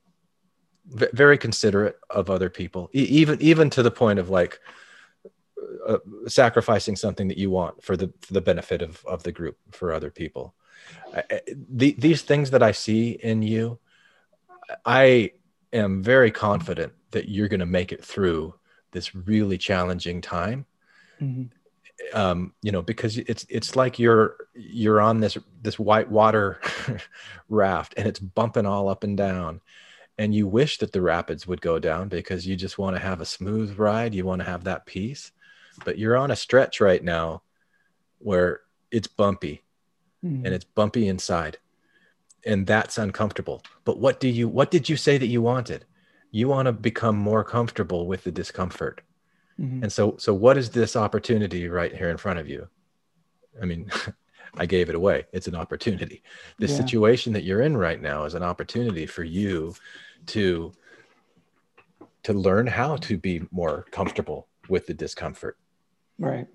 [0.87, 4.59] v- very considerate of other people e- even even to the point of like
[5.87, 9.57] uh, sacrificing something that you want for the for the benefit of of the group
[9.71, 10.55] for other people.
[11.13, 11.41] I-
[11.81, 13.79] the, these things that i see in you
[14.85, 15.31] i
[15.73, 18.53] am very confident that you're going to make it through
[18.91, 20.65] this really challenging time
[21.21, 21.49] Mhm.
[22.13, 26.59] um, you know, because it's it's like you're you're on this this white water
[27.49, 29.61] raft and it's bumping all up and down,
[30.17, 33.19] and you wish that the rapids would go down because you just want to have
[33.21, 35.31] a smooth ride, you want to have that peace,
[35.83, 37.43] but you're on a stretch right now
[38.19, 38.61] where
[38.91, 39.61] it's bumpy
[40.23, 40.45] Mhm.
[40.45, 41.57] and it's bumpy inside,
[42.45, 43.61] and that's uncomfortable.
[43.85, 45.85] But what do you what did you say that you wanted?
[46.31, 49.01] You want to become more comfortable with the discomfort.
[49.59, 49.83] Mhm.
[49.83, 52.67] And so, so what is this opportunity right here in front of you?
[53.61, 53.89] I mean,
[54.57, 55.25] I gave it away.
[55.33, 56.23] It's an opportunity.
[56.59, 56.75] The Yeah.
[56.77, 59.75] situation that you're in right now is an opportunity for you
[60.27, 60.71] to
[62.23, 65.57] to learn how to be more comfortable with the discomfort.
[66.19, 66.47] Right.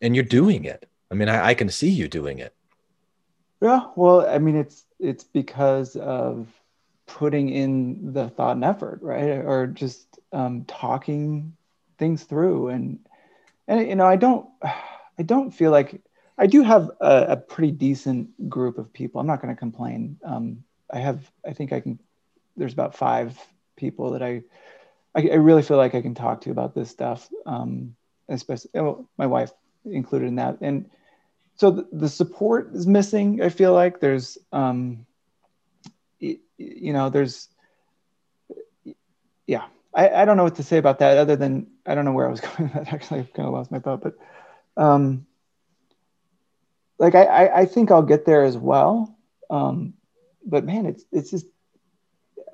[0.00, 0.88] And you're doing it.
[1.10, 2.54] I mean, I, I can see you doing it.
[3.62, 6.48] Yeah, well, I mean, it's it's because of
[7.06, 9.44] putting in the thought and effort, right?
[9.44, 11.56] Or just um, talking
[11.98, 12.98] things through, and
[13.68, 16.00] and you know, I don't, I don't feel like
[16.38, 19.20] I do have a, a pretty decent group of people.
[19.20, 20.18] I'm not going to complain.
[20.24, 21.98] Um, I have, I think I can.
[22.56, 23.38] There's about five
[23.76, 24.42] people that I,
[25.14, 27.28] I, I really feel like I can talk to about this stuff.
[27.44, 27.96] Um,
[28.28, 29.52] especially well, my wife
[29.84, 30.90] included in that, and
[31.56, 34.00] so the, the support is missing i feel like.
[34.00, 35.06] There's um
[36.18, 37.48] you know there's
[39.46, 39.64] yeah.
[39.94, 42.26] I, I don't know what to say about that other than i don't know where
[42.26, 42.92] i was going with that.
[42.92, 44.14] Actually i've kind of lost my thought but
[44.76, 45.26] um
[46.98, 49.16] like i i, I think i'll get there as well.
[49.50, 49.94] Um
[50.44, 51.46] but man it's it's just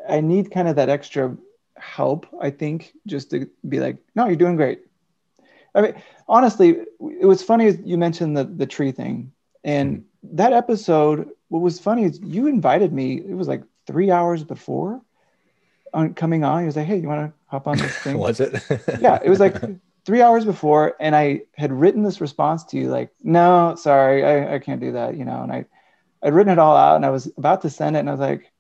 [0.09, 1.37] i need kind of that extra
[1.77, 4.83] help i think just to be like no you're doing great
[5.75, 5.95] I mean,
[6.29, 6.77] honestly,
[7.21, 9.33] it was funny you mentioned the the tree thing,
[9.65, 10.37] and mm-hmm.
[10.37, 11.31] that episode.
[11.49, 13.19] What was funny is you invited me.
[13.19, 15.03] It was like three hours before
[15.93, 16.61] on coming on.
[16.61, 18.55] He was like, "Hey, you want to hop on this thing?" Was it?
[19.01, 19.57] yeah, it was like
[20.05, 24.57] three hours before, and I had written this response to you, like, no, sorry, I,
[24.57, 25.43] I can't do that, you know.
[25.43, 25.65] And I,
[26.23, 28.21] I'd written it all out, and I was about to send it, and I was
[28.21, 28.51] like,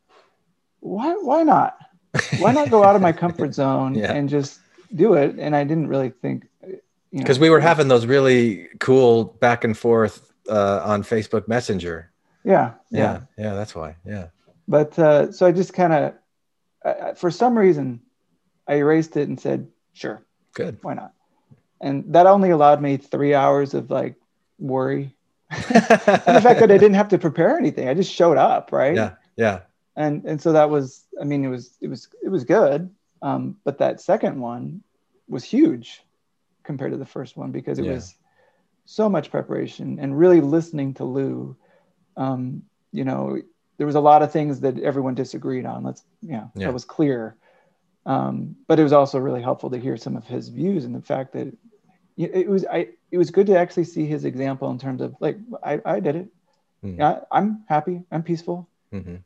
[0.81, 1.77] why, why not?
[2.39, 4.13] Why not go out of my comfort zone Yeah.
[4.13, 4.61] and just
[4.95, 5.37] do it?
[5.39, 6.47] And I didn't really think,
[7.13, 12.11] because we were having those really cool back and forth uh, on Facebook Messenger.
[12.45, 13.97] yeah, Yeah, yeah, that's why.
[14.07, 14.29] Yeah,
[14.67, 16.15] But uh, so I just kind of,
[16.85, 18.01] uh, for some reason,
[18.67, 20.79] I erased it and said, sure, good.
[20.83, 21.13] why not?
[21.81, 24.15] And that only allowed me three hours of like
[24.59, 25.15] worry.
[25.51, 28.95] and the fact that I didn't have to prepare anything, I just showed up, right?
[28.95, 29.61] Yeah, yeah,
[29.97, 32.89] And and so that was, I mean, it was it was it was good.
[33.21, 34.83] Um, but that second one
[35.29, 36.03] was huge
[36.65, 37.93] compared to the first one because it Yeah.
[37.93, 38.15] was
[38.85, 41.57] so much preparation and really listening to Lou.
[42.17, 43.39] Um, you know,
[43.79, 45.85] there was a lot of things that everyone disagreed on.
[45.85, 46.67] Let's, you know, Yeah.
[46.67, 47.37] that was clear.
[48.07, 51.03] Um, but it was also really helpful to hear some of his views and the
[51.03, 51.53] fact that
[52.17, 55.39] it was I it was good to actually see his example in terms of like
[55.65, 56.29] I, I did it.
[56.85, 57.01] Mm.
[57.03, 58.03] I, I'm happy.
[58.11, 58.69] I'm peaceful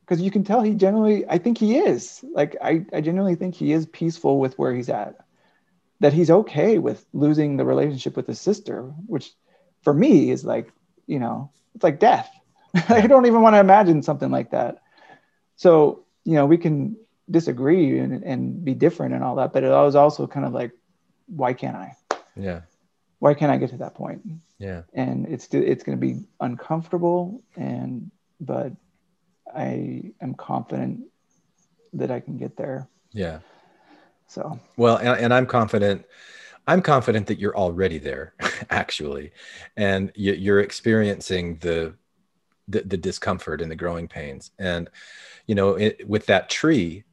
[0.05, 3.55] because you can tell he genuinely i think he is like I, I genuinely think
[3.55, 5.15] he is peaceful with where he's at
[5.99, 9.31] that he's okay with losing the relationship with his sister which
[9.81, 10.71] for me is like
[11.05, 12.29] you know it's like death.
[12.89, 14.81] I don't even want to imagine something like that.
[15.55, 16.97] So you know we can
[17.29, 20.71] disagree and, and be different and all that but it was also kind of like
[21.27, 21.95] why can't i?
[22.35, 22.61] Yeah,
[23.19, 24.21] why can't i get to that point?
[24.59, 28.71] Yeah, and it's it's going to be uncomfortable and but
[29.55, 31.01] i am confident
[31.93, 32.87] that i can get there.
[33.11, 33.39] Yeah.
[34.27, 36.05] So Well, and, and I'm confident.
[36.69, 38.33] I'm confident that you're already there,
[38.69, 39.31] actually,
[39.77, 41.93] and you, you're experiencing the,
[42.67, 44.51] the the discomfort and the growing pains.
[44.59, 44.89] And
[45.47, 47.05] you know, it, with that tree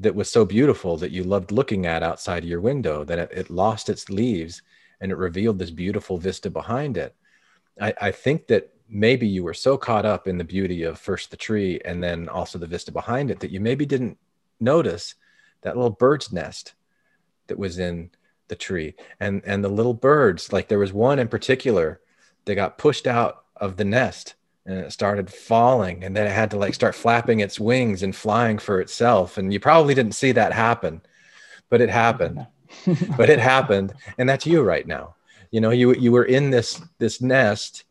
[0.00, 3.50] that was so beautiful that you loved looking at outside your window, that it, it
[3.50, 4.62] lost its leaves
[5.00, 7.14] and it revealed this beautiful vista behind it.
[7.80, 11.30] I, I think that maybe you were so caught up in the beauty of first
[11.30, 14.18] the tree and then also the vista behind it that you maybe didn't
[14.58, 15.14] notice
[15.62, 16.74] that little bird's nest
[17.46, 18.10] that was in
[18.48, 18.94] the tree.
[19.18, 22.00] And and the little birds like there was one in particular
[22.44, 24.34] that got pushed out of the nest
[24.66, 26.04] and it started falling.
[26.04, 29.38] And then it had to like start flapping its wings and flying for itself.
[29.38, 31.02] And you probably didn't see that happen
[31.70, 32.46] but it happened.
[33.16, 33.94] But it happened.
[34.16, 35.16] And that's you right now.
[35.50, 37.82] You know you you were in this this nest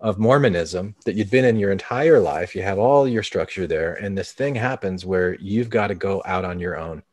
[0.00, 2.56] of mormonism that you'd been in your entire life.
[2.56, 3.94] You have all your structure there.
[3.94, 7.04] And this thing happens where you've got to go out on your own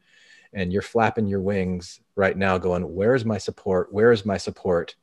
[0.53, 3.91] and you're flapping your wings right now going where's my support?
[3.91, 4.95] Where is my support?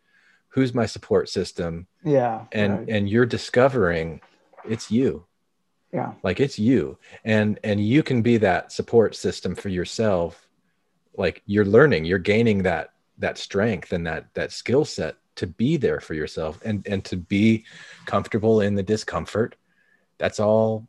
[0.49, 1.87] Who's my support system?
[2.05, 2.89] Yeah and right.
[2.89, 4.21] and you're discovering
[4.69, 5.25] it's you.
[5.93, 6.13] Yeah.
[6.23, 6.99] Like it's you.
[7.25, 10.47] And and you can be that support system for yourself.
[11.17, 15.77] Like you're learning you're gaining that that strength and that that skill set to be
[15.77, 17.65] there for yourself and and to be
[18.07, 19.57] comfortable in the discomfort.
[20.19, 20.89] That's all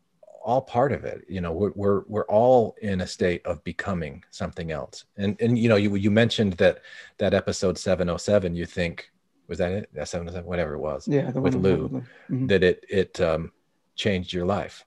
[0.50, 4.24] all part of it you know we're we're, we're all in a state of becoming
[4.42, 6.76] something else and and you know you you mentioned that
[7.22, 9.12] that episode 707 you think
[9.48, 12.48] was that it that 707 whatever it was yeah with lou Mhm.
[12.52, 13.52] that it it um,
[13.96, 14.86] changed your life.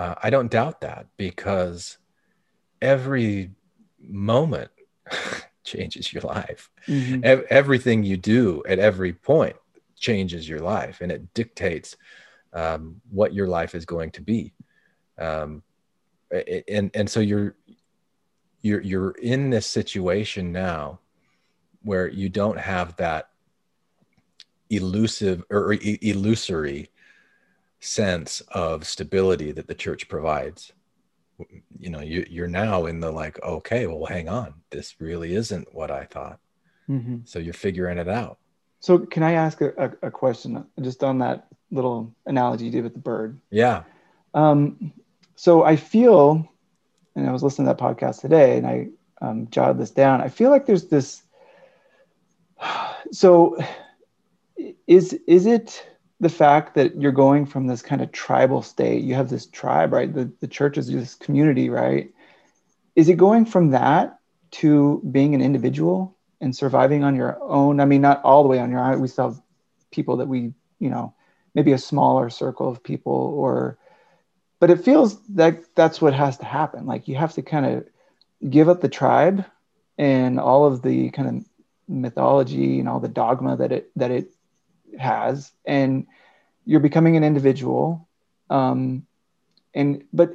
[0.00, 1.98] Uh, I don't doubt that because
[2.82, 3.52] every
[4.00, 4.70] moment
[5.64, 6.62] changes your life.
[6.88, 7.24] Mhm.
[7.24, 9.56] Ev- everything you do at every point
[9.96, 11.96] changes your life, and it dictates
[12.52, 14.52] um, what your life is going to be.
[15.18, 15.62] Um,
[16.68, 17.54] and and so you're
[18.62, 21.00] you're you're in this situation now
[21.82, 23.28] where you don't have that
[24.70, 26.90] elusive or illusory
[27.80, 30.72] sense of stability that the church provides.
[31.78, 34.54] You know you, you're now in the like okay well hang on.
[34.70, 36.40] This really isn't what i thought.
[36.88, 37.26] Mhm.
[37.26, 38.38] so you're figuring it out.
[38.80, 42.84] So can i ask a, a, a question just on that little analogy you did
[42.84, 43.40] with the bird?
[43.50, 43.84] Yeah.
[44.32, 44.92] Um,
[45.36, 46.48] so I feel,
[47.16, 48.88] and I was listening to that podcast today, and I
[49.20, 50.20] um, jotted this down.
[50.20, 51.22] I feel like there's this.
[53.12, 53.58] So,
[54.86, 55.86] is is it
[56.20, 59.04] the fact that you're going from this kind of tribal state?
[59.04, 60.12] You have this tribe, right?
[60.12, 62.10] The the church is this community, right?
[62.96, 64.18] Is it going from that
[64.52, 67.80] to being an individual and surviving on your own?
[67.80, 69.00] I mean, not all the way on your own.
[69.00, 69.42] We still have
[69.90, 71.14] people that we, you know,
[71.54, 73.78] maybe a smaller circle of people or
[74.60, 77.86] but it feels like that's what has to happen like you have to kind of
[78.50, 79.44] give up the tribe
[79.98, 81.44] and all of the kind of
[81.88, 84.30] mythology and all the dogma that it that it
[84.98, 86.06] has and
[86.64, 88.08] you're becoming an individual
[88.50, 89.06] um
[89.74, 90.34] and but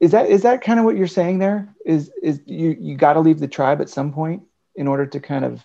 [0.00, 3.14] is that is that kind of what you're saying there is is you you got
[3.14, 4.42] to leave the tribe at some point
[4.74, 5.64] in order to kind of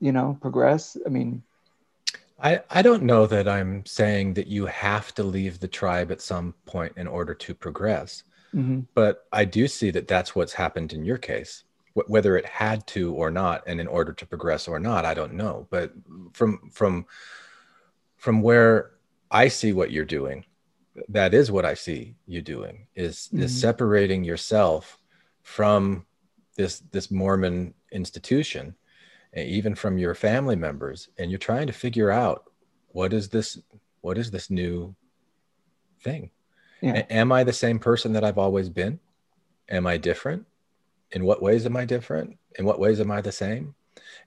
[0.00, 0.96] you know, progress?
[1.04, 1.42] I mean,
[2.40, 6.20] I, I don't know that I'm saying that you have to leave the tribe at
[6.20, 8.22] some point in order to progress,
[8.54, 8.80] mm-hmm.
[8.94, 11.64] but I do see that that's what's happened in your case.
[11.94, 15.14] Wh- whether it had to or not, and in order to progress or not, I
[15.14, 15.66] don't know.
[15.70, 15.92] But
[16.32, 17.06] from from
[18.16, 18.92] from where
[19.30, 20.44] I see what you're doing,
[21.08, 23.42] that is what I see you doing is mm-hmm.
[23.42, 24.98] is separating yourself
[25.42, 26.06] from
[26.56, 28.76] this this Mormon institution
[29.46, 32.44] even from your family members and you're trying to figure out
[32.88, 33.58] what is this
[34.00, 34.94] what is this new
[36.00, 36.30] thing?
[36.80, 36.98] Yeah.
[36.98, 39.00] A- am i the same person that i've always been?
[39.68, 40.46] Am i different?
[41.12, 42.38] In what ways am i different?
[42.58, 43.74] In what ways am i the same?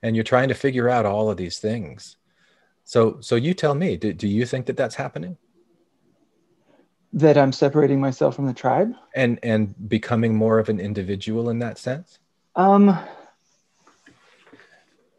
[0.04, 2.18] And you're trying to figure out all of these things.
[2.84, 5.38] So so you tell me do, do you think that that's happening?
[7.14, 8.94] That i'm separating myself from the tribe?
[9.16, 12.20] And and becoming more of an individual in that sense?
[12.56, 12.98] Um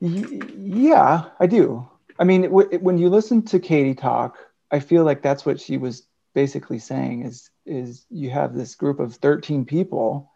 [0.03, 1.89] yeah, I do.
[2.19, 4.37] I mean, when you listen to Katie talk,
[4.71, 8.99] I feel like that's what she was basically saying is is you have this group
[8.99, 10.31] of 13 people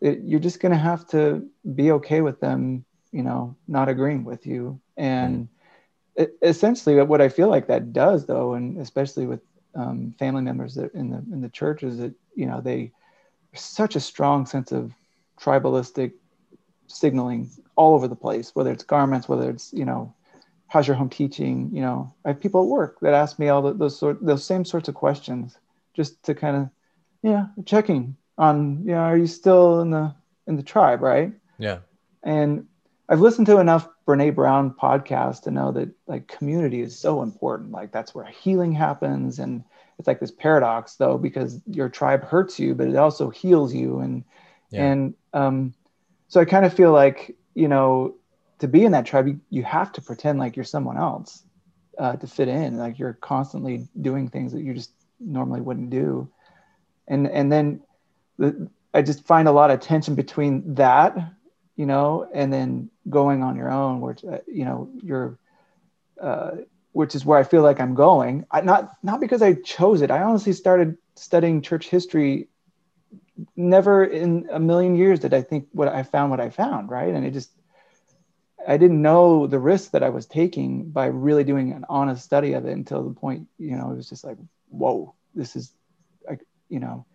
[0.00, 4.24] it, you're just going to have to be okay with them you know not agreeing
[4.24, 5.48] with you and mm.
[6.16, 9.40] it, essentially what i feel like that does though and especially with
[9.74, 12.90] um, family members in the in the church is that you know they
[13.54, 14.92] such a strong sense of
[15.40, 16.12] tribalistic
[16.88, 17.48] signaling
[17.78, 20.12] all over the place, whether it's garments, whether it's, you know,
[20.66, 21.70] how's your home teaching?
[21.72, 24.44] You know, I have people at work that ask me all the, those sort, those
[24.44, 25.56] same sorts of questions
[25.94, 26.68] just to kind of,
[27.22, 30.12] yeah, checking on, you know, are you still in the,
[30.48, 31.32] in the tribe, right?
[31.56, 31.78] Yeah.
[32.24, 32.66] And
[33.08, 37.70] I've listened to enough Brene Brown podcasts to know that like community is so important.
[37.70, 39.38] Like that's where healing happens.
[39.38, 39.62] And
[40.00, 44.00] it's like this paradox though, because your tribe hurts you, but it also heals you.
[44.00, 44.24] And,
[44.70, 44.84] yeah.
[44.84, 45.74] and, um,
[46.26, 48.14] so I kind of feel like, you know,
[48.60, 51.42] to be in that tribe, you, you have to pretend like you're someone else
[51.98, 52.78] uh, to fit in.
[52.78, 56.30] Like you're constantly doing things that you just normally wouldn't do.
[57.08, 57.80] And, and then
[58.38, 61.16] the, I just find a lot of tension between that,
[61.74, 65.36] you know, and then going on your own, which, uh, you know, you're,
[66.22, 66.52] uh,
[66.92, 68.46] which is where I feel like I'm going.
[68.52, 70.12] I, not, not because I chose it.
[70.12, 72.48] I honestly started studying church history
[73.56, 77.12] never in a million years did I think what I found what I found, right?
[77.12, 77.50] And it just
[78.66, 82.52] I didn't know the risk that I was taking by really doing an honest study
[82.52, 84.36] of it until the point, you know, it was just like,
[84.68, 85.72] whoa, this is
[86.28, 87.06] like, you know.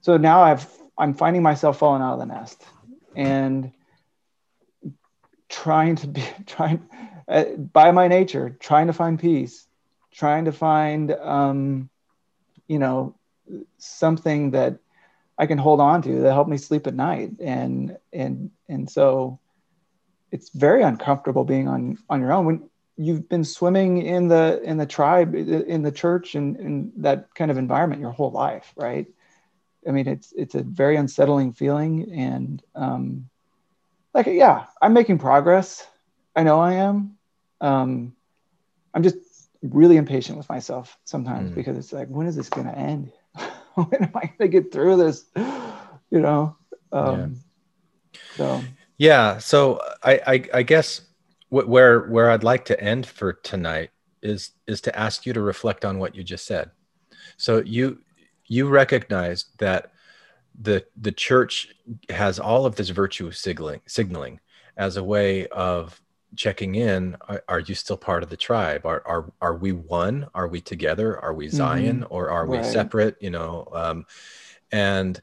[0.00, 0.66] So now I've
[0.96, 2.64] I'm finding myself falling out of the nest
[3.16, 3.72] and
[5.48, 6.88] trying to be trying
[7.28, 9.66] uh, by my nature, trying to find peace,
[10.12, 11.90] trying to find um,
[12.68, 13.14] you know,
[13.78, 14.78] something that
[15.38, 17.32] I can hold on to that help me sleep at night.
[17.40, 19.40] And and and so
[20.30, 24.76] it's very uncomfortable being on on your own when you've been swimming in the in
[24.76, 29.06] the tribe in the church and in that kind of environment your whole life, right?
[29.86, 33.28] I mean, it's it's a very unsettling feeling, and um,
[34.14, 35.86] like yeah, I'm making progress.
[36.36, 37.16] I know I am.
[37.60, 38.14] Um,
[38.92, 39.16] I'm just
[39.62, 41.54] really impatient with myself sometimes mm.
[41.54, 43.12] because it's like, when is this going to end?
[43.88, 45.24] when am I going to get through this?
[46.10, 46.56] You know.
[46.92, 47.40] Um,
[48.12, 48.20] yeah.
[48.36, 48.62] So.
[48.98, 49.38] Yeah.
[49.38, 51.00] So I, I, I guess
[51.48, 53.90] where where I'd like to end for tonight
[54.22, 56.70] is is to ask you to reflect on what you just said.
[57.36, 57.98] So you
[58.46, 59.92] you recognize that
[60.60, 61.74] the the church
[62.08, 64.40] has all of this virtue signaling signaling
[64.76, 66.00] as a way of
[66.36, 68.86] checking in are, are, you still part of the tribe?
[68.86, 70.26] Are, are are we one?
[70.34, 71.18] Are we together?
[71.18, 72.14] Are we zion mm-hmm.
[72.14, 72.66] or are we right.
[72.66, 73.16] separate?
[73.20, 74.06] You know um,
[74.72, 75.20] and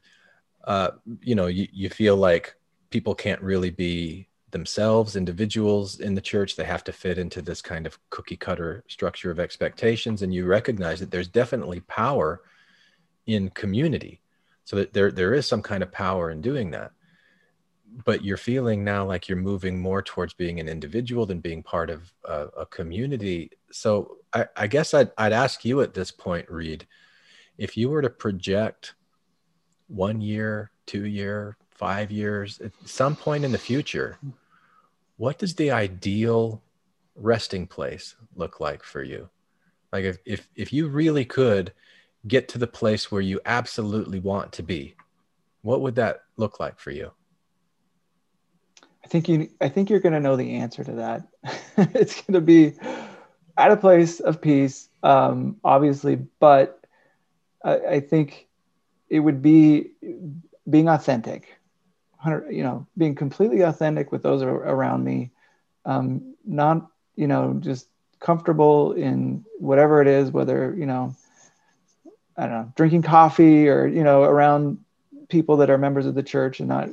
[0.64, 2.54] uh, you know you, you feel like
[2.90, 6.56] people can't really be themselves individuals in the church.
[6.56, 10.46] They have to fit into this kind of cookie cutter structure of expectations and you
[10.46, 12.42] recognize that there's definitely power
[13.26, 14.20] in community.
[14.64, 16.92] So that there there is some kind of power in doing that
[18.04, 21.90] but you're feeling now like you're moving more towards being an individual than being part
[21.90, 23.50] of a, a community.
[23.70, 26.86] So I, I guess I'd, I'd ask you at this point, Reed,
[27.58, 28.94] if you were to project
[29.88, 34.18] one year, two year, five years, at some point in the future,
[35.16, 36.62] what does the ideal
[37.14, 39.28] resting place look like for you?
[39.92, 41.72] Like if, if, if you really could
[42.26, 44.94] get to the place where you absolutely want to be,
[45.60, 47.12] what would that look like for you?
[49.04, 51.26] I think you I think you're going to know the answer to that.
[51.94, 52.74] it's going to be
[53.56, 56.80] at a place of peace, um, obviously, but
[57.64, 58.48] I, I, think
[59.08, 59.90] it would be
[60.68, 61.58] being authentic,
[62.26, 65.30] you know, being completely authentic with those around me,
[65.84, 67.88] um, not you know just
[68.20, 71.14] comfortable in whatever it is, whether you know
[72.36, 74.78] I don't know drinking coffee or you know around
[75.28, 76.88] people that are members of the church and not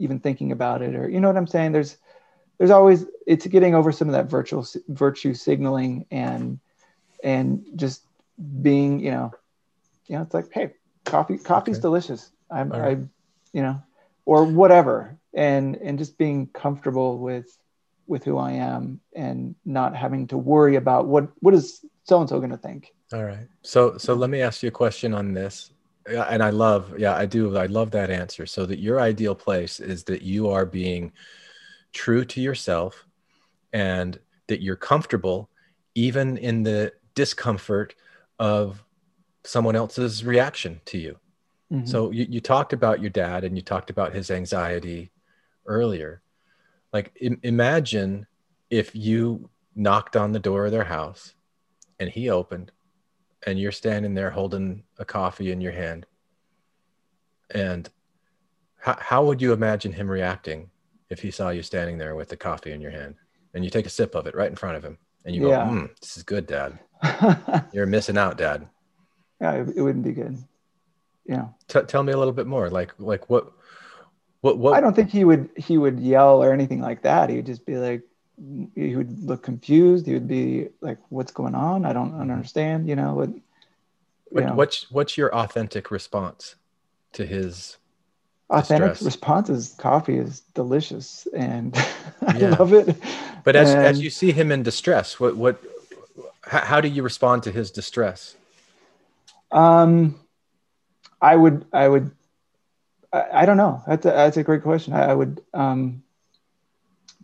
[0.00, 1.72] even thinking about it or you know what I'm saying.
[1.72, 1.96] There's
[2.58, 6.58] there's always it's getting over some of that virtual virtue signaling and
[7.24, 8.02] and just
[8.62, 9.32] being you know
[10.06, 10.72] you know it's like hey
[11.04, 11.82] coffee coffee's okay.
[11.82, 12.98] delicious i'm right.
[12.98, 13.02] i
[13.52, 13.80] you know
[14.26, 17.58] or whatever and and just being comfortable with
[18.06, 22.28] with who i am and not having to worry about what what is so and
[22.28, 25.32] so going to think all right so so let me ask you a question on
[25.32, 25.70] this
[26.06, 29.80] and i love yeah i do i love that answer so that your ideal place
[29.80, 31.12] is that you are being
[31.92, 33.06] true to yourself
[33.72, 35.48] and that you're comfortable
[35.94, 37.94] even in the discomfort
[38.38, 38.84] of
[39.44, 41.18] someone else's reaction to you.
[41.72, 41.86] Mm-hmm.
[41.86, 45.10] So you, you talked about your dad and you talked about his anxiety
[45.66, 46.22] earlier.
[46.92, 48.26] Like Im- imagine
[48.70, 51.34] if you knocked on the door of their house
[51.98, 52.72] and he opened
[53.46, 56.06] and you're standing there holding a coffee in your hand.
[57.52, 57.88] And
[58.78, 60.70] how, how would you imagine him reacting
[61.08, 63.16] if he saw you standing there with the coffee in your hand
[63.54, 65.48] and you take a sip of it right in front of him and you go,
[65.50, 65.64] yeah.
[65.64, 66.78] mm, this is good, dad.
[67.72, 68.68] You're missing out, dad
[69.40, 70.38] yeah, it, it wouldn't be good.
[71.24, 71.48] Yeah.
[71.68, 72.70] T- tell me a little bit more.
[72.70, 73.52] Like, like what,
[74.40, 74.74] what, what?
[74.74, 77.30] I don't think he would, he would yell or anything like that.
[77.30, 78.02] He would just be like,
[78.74, 80.06] he would look confused.
[80.06, 81.84] He would be like, what's going on?
[81.84, 82.30] I don't mm-hmm.
[82.30, 83.30] understand, you know, what,
[84.30, 84.54] what know.
[84.54, 86.54] what's, what's your authentic response
[87.12, 87.76] to his
[88.48, 89.06] authentic distress?
[89.06, 91.76] response is coffee is delicious and
[92.26, 92.50] I yeah.
[92.50, 92.96] love it.
[93.44, 95.62] But as, and, as you see him in distress, what, what,
[96.42, 98.36] how, how do you respond to his distress?
[99.52, 100.18] Um,
[101.20, 102.12] I would, I would,
[103.12, 103.82] I, I don't know.
[103.86, 104.94] That's a, that's a great question.
[104.94, 106.02] I, I would um,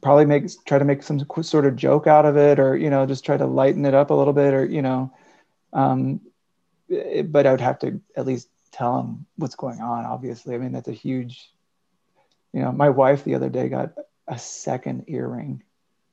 [0.06, 3.06] probably make try to make some sort of joke out of it, or you know,
[3.06, 5.12] just try to lighten it up a little bit, or you know,
[5.72, 6.20] um,
[6.88, 10.04] it, but I would have to at least tell him what's going on.
[10.04, 11.50] Obviously, I mean that's a huge.
[12.52, 13.94] You know, my wife the other day got
[14.28, 15.64] a second earring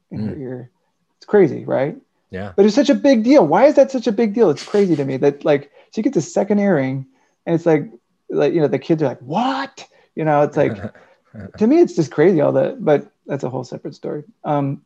[0.10, 0.30] in mm.
[0.30, 0.72] her ear.
[1.18, 1.96] It's crazy, right?
[2.32, 2.54] Yeah.
[2.56, 3.46] But it's such a big deal.
[3.46, 4.50] Why is that such a big deal?
[4.50, 7.06] It's crazy to me that like she gets a second earring
[7.46, 7.92] and it's like
[8.28, 9.86] like you know the kids are like what
[10.16, 10.76] you know it's like
[11.60, 14.24] to me it's just crazy all that but that's a whole separate story.
[14.44, 14.84] Um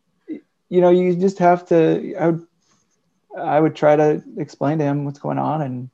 [0.70, 2.48] you know you just have to i would
[3.38, 5.90] i would try to explain to him what's going on and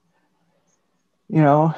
[1.29, 1.73] you know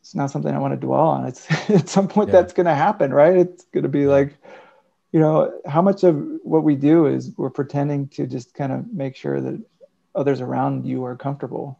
[0.00, 1.26] it's not something i want to dwell on.
[1.26, 2.40] It's at some point yeah.
[2.40, 3.36] that's going to happen right?
[3.36, 4.36] It's going to be like
[5.12, 8.92] you know how much of what we do is we're pretending to just kind of
[8.92, 9.60] make sure that
[10.14, 11.78] others around you are comfortable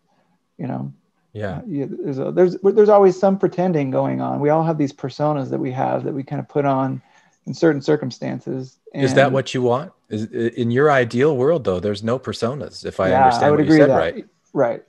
[0.59, 0.93] you know?
[1.33, 4.41] Yeah, yeah there's a, there's there's always some pretending going on.
[4.41, 7.01] We all have these personas that we have that we kind of put on
[7.49, 9.93] in certain circumstances and, is that what you want?
[10.09, 13.61] Is in your ideal world though there's no personas if i yeah, understand I would
[13.61, 14.27] what agree you said right?
[14.53, 14.83] Right.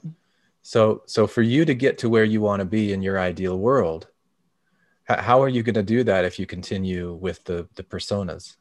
[0.62, 3.58] So so for you to get to where you want to be in your ideal
[3.58, 4.08] world
[5.06, 8.58] how are you going to do that if you continue with the the personas?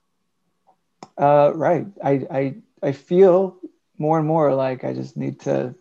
[1.18, 1.86] Uh, right.
[2.02, 3.58] I, I i feel
[3.98, 5.74] more and more like i just need to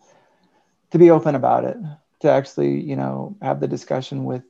[0.91, 1.77] to be open about it,
[2.21, 4.43] to actually, you know, have the discussion with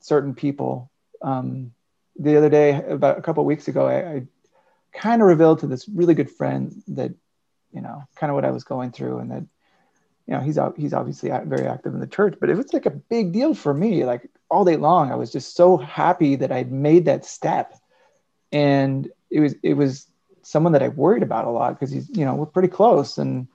[0.00, 0.90] certain people.
[1.22, 1.72] Um,
[2.18, 4.22] the other day, about a couple weeks ago, I, I
[4.92, 7.12] kind of revealed to this really good friend that,
[7.72, 9.44] you know, kind of what I was going through, and that,
[10.26, 12.90] you know, he's he's obviously very active in the church, but it was like a
[12.90, 14.04] big deal for me.
[14.04, 17.74] Like all day long, I was just so happy that I'd made that step,
[18.52, 20.06] and it was it was
[20.42, 23.48] someone that I worried about a lot because he's, you know, we're pretty close, and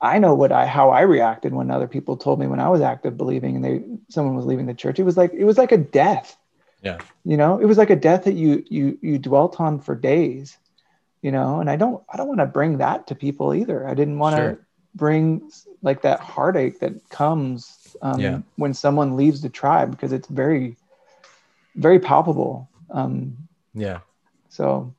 [0.00, 2.80] I know what I how I reacted when other people told me when I was
[2.80, 4.98] active believing and they someone was leaving the church.
[4.98, 6.36] It was like it was like a death.
[6.84, 6.98] Yeah.
[7.24, 10.58] You know, it was like a death that you you you dwelt on for days.
[11.22, 13.88] You know, and I don't I don't want to bring that to people either.
[13.88, 14.66] I didn't want to sure.
[14.94, 15.50] bring
[15.82, 18.40] like that heartache that comes um, yeah.
[18.56, 20.76] when someone leaves the tribe because it's very
[21.76, 22.68] very palpable.
[22.90, 23.36] Um,
[23.72, 24.00] yeah.
[24.50, 24.94] So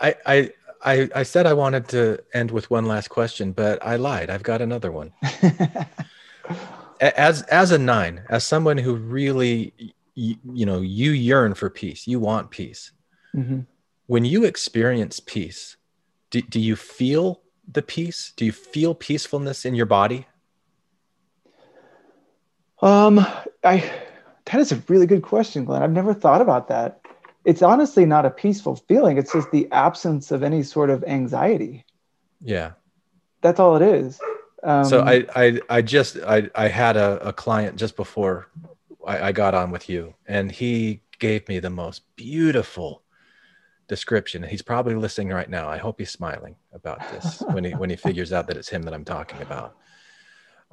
[0.00, 0.52] I I
[0.82, 4.30] I, I said I wanted to end with one last question, but I lied.
[4.30, 5.12] I've got another one.
[7.00, 9.72] as as a nine, as someone who really,
[10.16, 12.90] you, you know, you yearn for peace, you want peace.
[13.32, 13.60] Mm-hmm.
[14.06, 15.76] When you experience peace,
[16.30, 18.32] do, do you feel the peace?
[18.36, 20.26] Do you feel peacefulness in your body?
[22.82, 23.24] Um,
[23.62, 23.88] I
[24.46, 25.82] that is a really good question, Glenn.
[25.82, 27.00] I've never thought about that
[27.46, 29.16] it's honestly not a peaceful feeling.
[29.16, 31.84] It's just the absence of any sort of anxiety.
[32.42, 32.72] Yeah.
[33.40, 34.20] That's all it is.
[34.64, 38.48] Um, so I, I, I just, I, I had a, a client just before
[39.06, 43.02] I, I got on with you and he gave me the most beautiful
[43.88, 44.42] description.
[44.42, 45.68] He's probably listening right now.
[45.68, 48.82] I hope he's smiling about this when he when he figures out that it's him
[48.82, 49.76] that I'm talking about.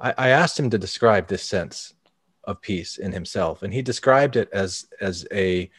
[0.00, 1.94] I, I asked him to describe this sense
[2.42, 5.70] of peace in himself, and he described it as as a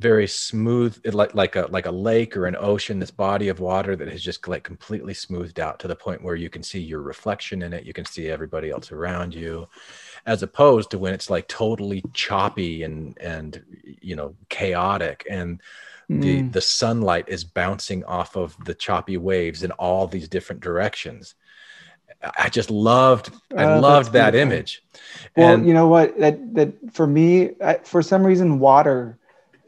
[0.00, 3.96] very smooth like like a like a lake or an ocean this body of water
[3.96, 7.02] that has just like completely smoothed out to the point where you can see your
[7.02, 9.66] reflection in it you can see everybody else around you
[10.26, 13.64] as opposed to when it's like totally choppy and and
[14.00, 15.60] you know chaotic and
[16.08, 16.52] the Mm.
[16.52, 21.34] the sunlight is bouncing off of the choppy waves in all these different directions
[22.38, 24.52] i just loved i Oh, loved that beautiful.
[24.54, 24.82] image
[25.36, 26.18] Well, And- you know what?
[26.18, 29.18] That that for me, I, for some reason, water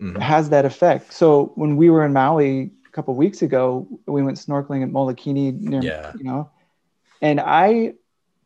[0.01, 0.21] Mhm.
[0.21, 1.13] has that effect.
[1.13, 5.53] So when we were in Maui a couple weeks ago, we went snorkeling at Molokini
[5.61, 6.13] near, Yeah.
[6.17, 6.51] you know,
[7.23, 7.95] and I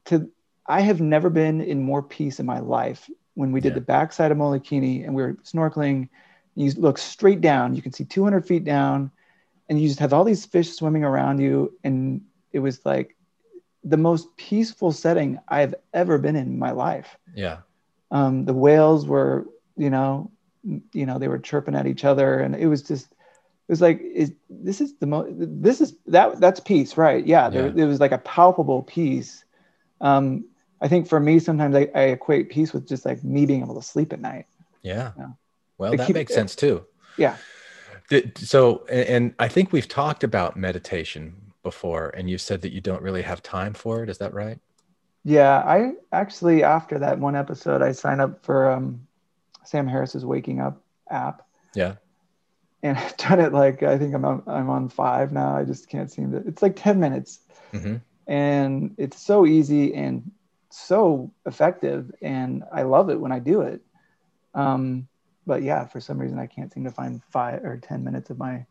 [0.06, 0.31] to
[0.66, 3.09] I have never been in more peace in my life.
[3.35, 3.74] When we did Yeah.
[3.74, 6.09] the backside of Molokini and we were snorkeling,
[6.55, 9.10] you look straight down, you can see 200 feet down,
[9.68, 12.22] and you just have all these fish swimming around you, and
[12.52, 13.16] it was like
[13.82, 17.18] the most peaceful setting I've ever been in my life.
[17.35, 17.59] yeah
[18.10, 20.31] Um, the whales were, you know,
[20.92, 24.00] you know, they were chirping at each other, and it was just, it was like,
[24.00, 27.24] is this is the most, this is that that's peace, right?
[27.26, 27.72] Yeah, there, Yeah.
[27.72, 29.44] there was like a palpable peace.
[30.00, 30.44] Um,
[30.80, 33.76] I think for me, sometimes I, I equate peace with just like me being able
[33.76, 34.46] to sleep at night.
[34.82, 35.28] yeah Yeah.
[35.78, 36.84] well Like that keep- makes sense too
[37.16, 37.36] Yeah.
[38.36, 42.80] So and, and i think we've talked about meditation before and you said that you
[42.80, 44.58] don't really have time for it is that right
[45.24, 49.06] Yeah, I actually after that one episode, I signed up for um,
[49.64, 51.42] Sam Harris's Waking Up app,
[51.74, 51.94] yeah
[52.82, 55.56] and I've done it like I think I'm on, I'm on five now.
[55.56, 56.38] I just can't seem to.
[56.46, 57.40] It's like ten minutes,
[57.72, 57.96] hmm
[58.26, 60.30] and it's so easy and
[60.70, 63.82] so effective, and I love it when I do it.
[64.54, 65.08] Um,
[65.46, 68.38] but yeah, for some reason I can't seem to find five or ten minutes of
[68.38, 68.66] my.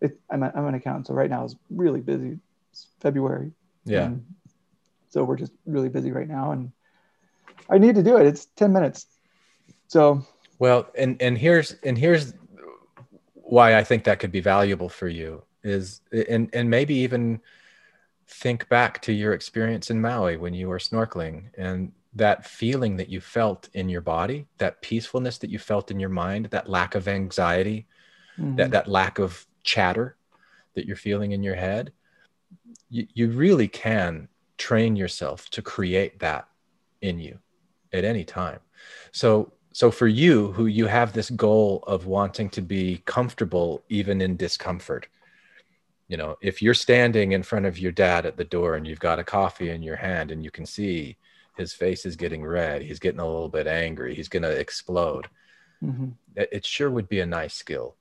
[0.00, 2.38] It, I'm a, I'm an accountant, so right now it's really busy.
[2.70, 3.52] It's February.
[3.84, 4.10] yeah
[5.08, 6.72] so we're just really busy right now, and
[7.70, 8.26] I need to do it.
[8.26, 9.06] It's ten minutes.
[9.86, 10.26] So
[10.58, 12.34] Well, and and here's and here's
[13.34, 17.40] why I think that could be valuable for you is and and maybe even
[18.26, 23.08] think back to your experience in Maui when you were snorkeling and that feeling that
[23.08, 26.94] you felt in your body, that peacefulness that you felt in your mind, that lack
[26.94, 27.86] of anxiety,
[28.38, 28.70] that mhm.
[28.70, 30.16] that lack of chatter
[30.74, 31.92] that you're feeling in your head.
[32.90, 34.28] You, you really can
[34.58, 36.48] train yourself to create that
[37.00, 37.38] in you
[37.92, 38.60] at any time.
[39.12, 44.20] So so for you who you have this goal of wanting to be comfortable even
[44.20, 45.08] in discomfort
[46.08, 49.00] you know if you're standing in front of your dad at the door and you've
[49.08, 51.16] got a coffee in your hand and you can see
[51.56, 55.26] his face is getting red he's getting a little bit angry he's going to explode
[55.82, 56.14] Mhm.
[56.36, 57.96] it it sure would be a nice skill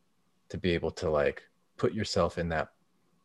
[0.49, 1.43] to be able to like
[1.77, 2.69] put yourself in that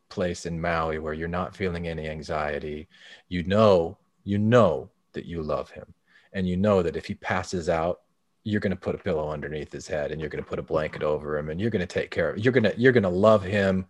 [0.09, 2.87] place in Maui where you're not feeling any anxiety.
[3.27, 5.93] You know, you know that you love him.
[6.33, 8.01] And you know that if he passes out,
[8.43, 10.63] you're going to put a pillow underneath his head and you're going to put a
[10.63, 13.03] blanket over him and you're going to take care of you're going to you're going
[13.03, 13.85] to love him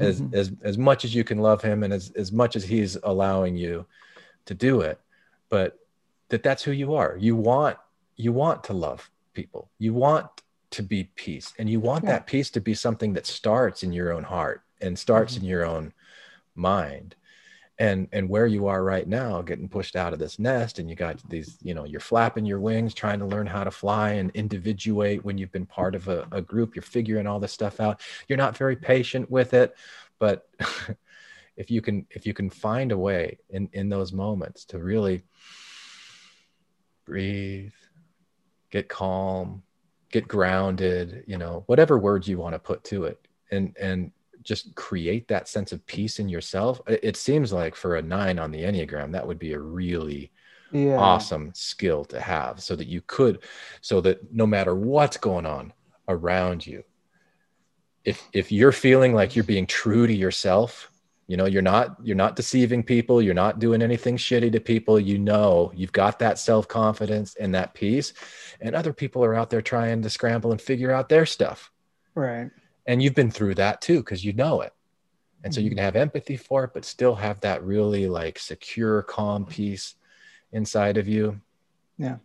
[0.00, 2.96] as as as much as you can love him and as as much as he's
[3.02, 3.84] allowing you
[4.46, 5.00] to do it
[5.48, 5.78] but
[6.28, 7.16] that that's who you are.
[7.18, 7.76] You want
[8.16, 9.70] you want to love people.
[9.78, 10.26] You want
[10.70, 12.10] to be peace and you want Yeah.
[12.10, 15.44] that peace to be something that starts in your own heart and starts mm-hmm.
[15.44, 15.92] in your own
[16.56, 17.14] mind
[17.78, 20.94] and and where you are right now getting pushed out of this nest and you
[20.94, 24.30] got these you know you're flapping your wings trying to learn how to fly and
[24.34, 28.00] individuate when you've been part of a, a group you're figuring all this stuff out.
[28.28, 29.74] You're not very patient with it
[30.18, 30.48] but
[31.56, 35.22] if you can if you can find a way in in those moments to really
[37.04, 37.72] breathe
[38.70, 39.62] get calm
[40.10, 44.12] get grounded you know whatever words you want to put to it and and
[44.44, 48.50] just create that sense of peace in yourself it, seems like for a nine on
[48.50, 50.30] the enneagram that would be a really
[50.72, 50.96] yeah.
[50.96, 53.42] awesome skill to have so that you could
[53.80, 55.72] so that no matter what's going on
[56.08, 56.82] around you
[58.04, 60.90] if if you're feeling like you're being true to yourself
[61.26, 65.00] you know you're not you're not deceiving people you're not doing anything shitty to people
[65.00, 68.12] you know you've got that self-confidence and that peace
[68.60, 71.70] and other people are out there trying to scramble and figure out their stuff
[72.14, 72.50] Right.
[72.86, 74.72] And you've been through that too because you know it
[75.42, 75.84] and so you can mm-hmm.
[75.84, 79.94] have empathy for it but still have that really like secure calm peace
[80.52, 81.40] inside of you
[81.98, 82.16] Yeah.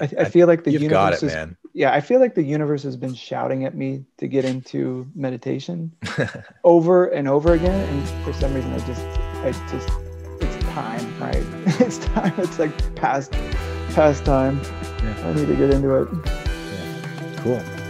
[0.00, 2.34] I, I feel like the you've universe got it is, man yeah, I feel like
[2.34, 5.92] the universe has been shouting at me to get into meditation
[6.64, 7.88] over and over again.
[7.88, 9.88] And for some reason, I just, I just,
[10.42, 11.36] it's time, right?
[11.80, 12.34] it's time.
[12.38, 13.32] It's like past,
[13.94, 14.60] past time.
[15.02, 15.28] Yeah.
[15.28, 16.08] I need to get into it.
[17.38, 17.81] cool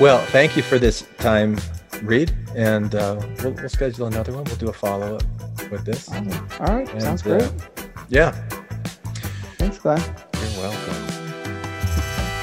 [0.00, 1.58] well thank you for this time
[2.02, 4.44] Reed, and uh, we'll, we'll schedule another one.
[4.44, 6.10] We'll do a follow up with this.
[6.10, 6.20] All
[6.60, 7.52] right, And, sounds uh, great.
[8.08, 8.32] Yeah,
[9.56, 9.98] Thanks, Glenn.
[10.34, 11.06] you're welcome.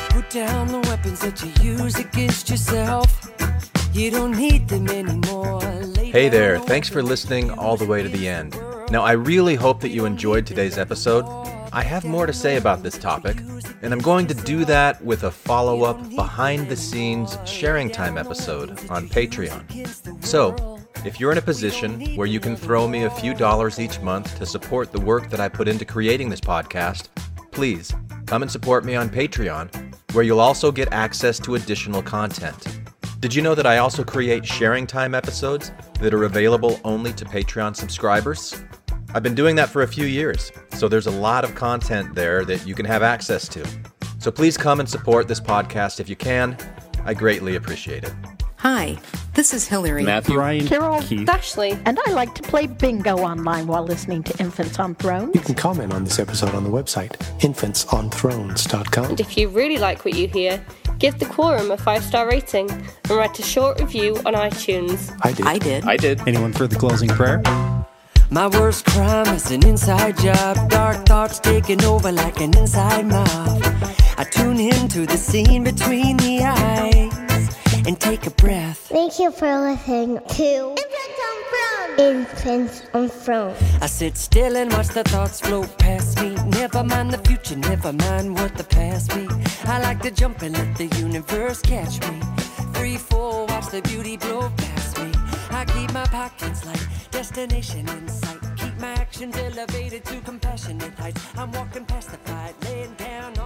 [0.09, 3.31] Put down the weapons that you use against yourself.
[3.93, 5.59] You don't need them anymore.
[5.61, 8.57] Lay Hey there, thanks for listening all the way to the end.
[8.89, 11.25] Now, I really hope that you enjoyed today's episode.
[11.76, 13.40] I have more to say about this topic,
[13.82, 18.16] and I'm going to do that with a follow up behind the scenes sharing time
[18.16, 20.24] episode on Patreon.
[20.24, 24.00] So, if you're in a position where you can throw me a few dollars each
[24.02, 27.08] month to support the work that I put into creating this podcast,
[27.52, 27.91] please
[28.28, 32.82] come and support me on Patreon, where you'll also get access to additional content.
[33.20, 35.72] Did you know that I also create sharing time episodes
[36.02, 38.64] that are available only to Patreon subscribers?
[39.14, 42.44] I've been doing that for a few years, so there's a lot of content there
[42.45, 43.65] that you can have access to.
[44.19, 46.57] So please come and support this podcast if you can.
[47.06, 48.14] I greatly appreciate it.
[48.57, 48.98] Hi,
[49.34, 50.03] this is Hillary.
[50.03, 50.40] Matthew.
[50.40, 51.27] Ryan, Carol Keith.
[51.27, 51.80] Dashley.
[51.85, 55.35] And I like to play bingo online while listening to Infants on Thrones.
[55.35, 59.06] You can comment on this episode on the website, infantsonthrones.com.
[59.06, 60.65] And if you really like what you hear,
[60.98, 65.14] give the Quorum a five star rating and write a short review on iTunes.
[65.22, 65.45] I did.
[65.45, 65.84] I did.
[65.84, 66.26] I did.
[66.26, 67.44] Anyone for the closing prayer?
[68.34, 70.68] My worst crime is an inside job.
[70.68, 73.61] Dark thoughts taking over like an inside mob.
[74.18, 77.55] I tune into the scene between the eyes
[77.85, 78.80] and take a breath.
[78.89, 80.76] Thank you for listening to
[81.99, 83.53] Infants on Throne.
[83.81, 86.34] I sit still and watch the thoughts float past me.
[86.60, 89.27] Never mind the future, never mind what the past be.
[89.65, 92.19] I like to jump and let the universe catch me.
[92.73, 95.11] Free fall, watch the beauty blow past me.
[95.53, 98.39] I keep my pockets light, destination in sight.
[98.57, 101.21] Keep my actions elevated to compassionate heights.
[101.38, 103.38] I'm walking past the fight, laying down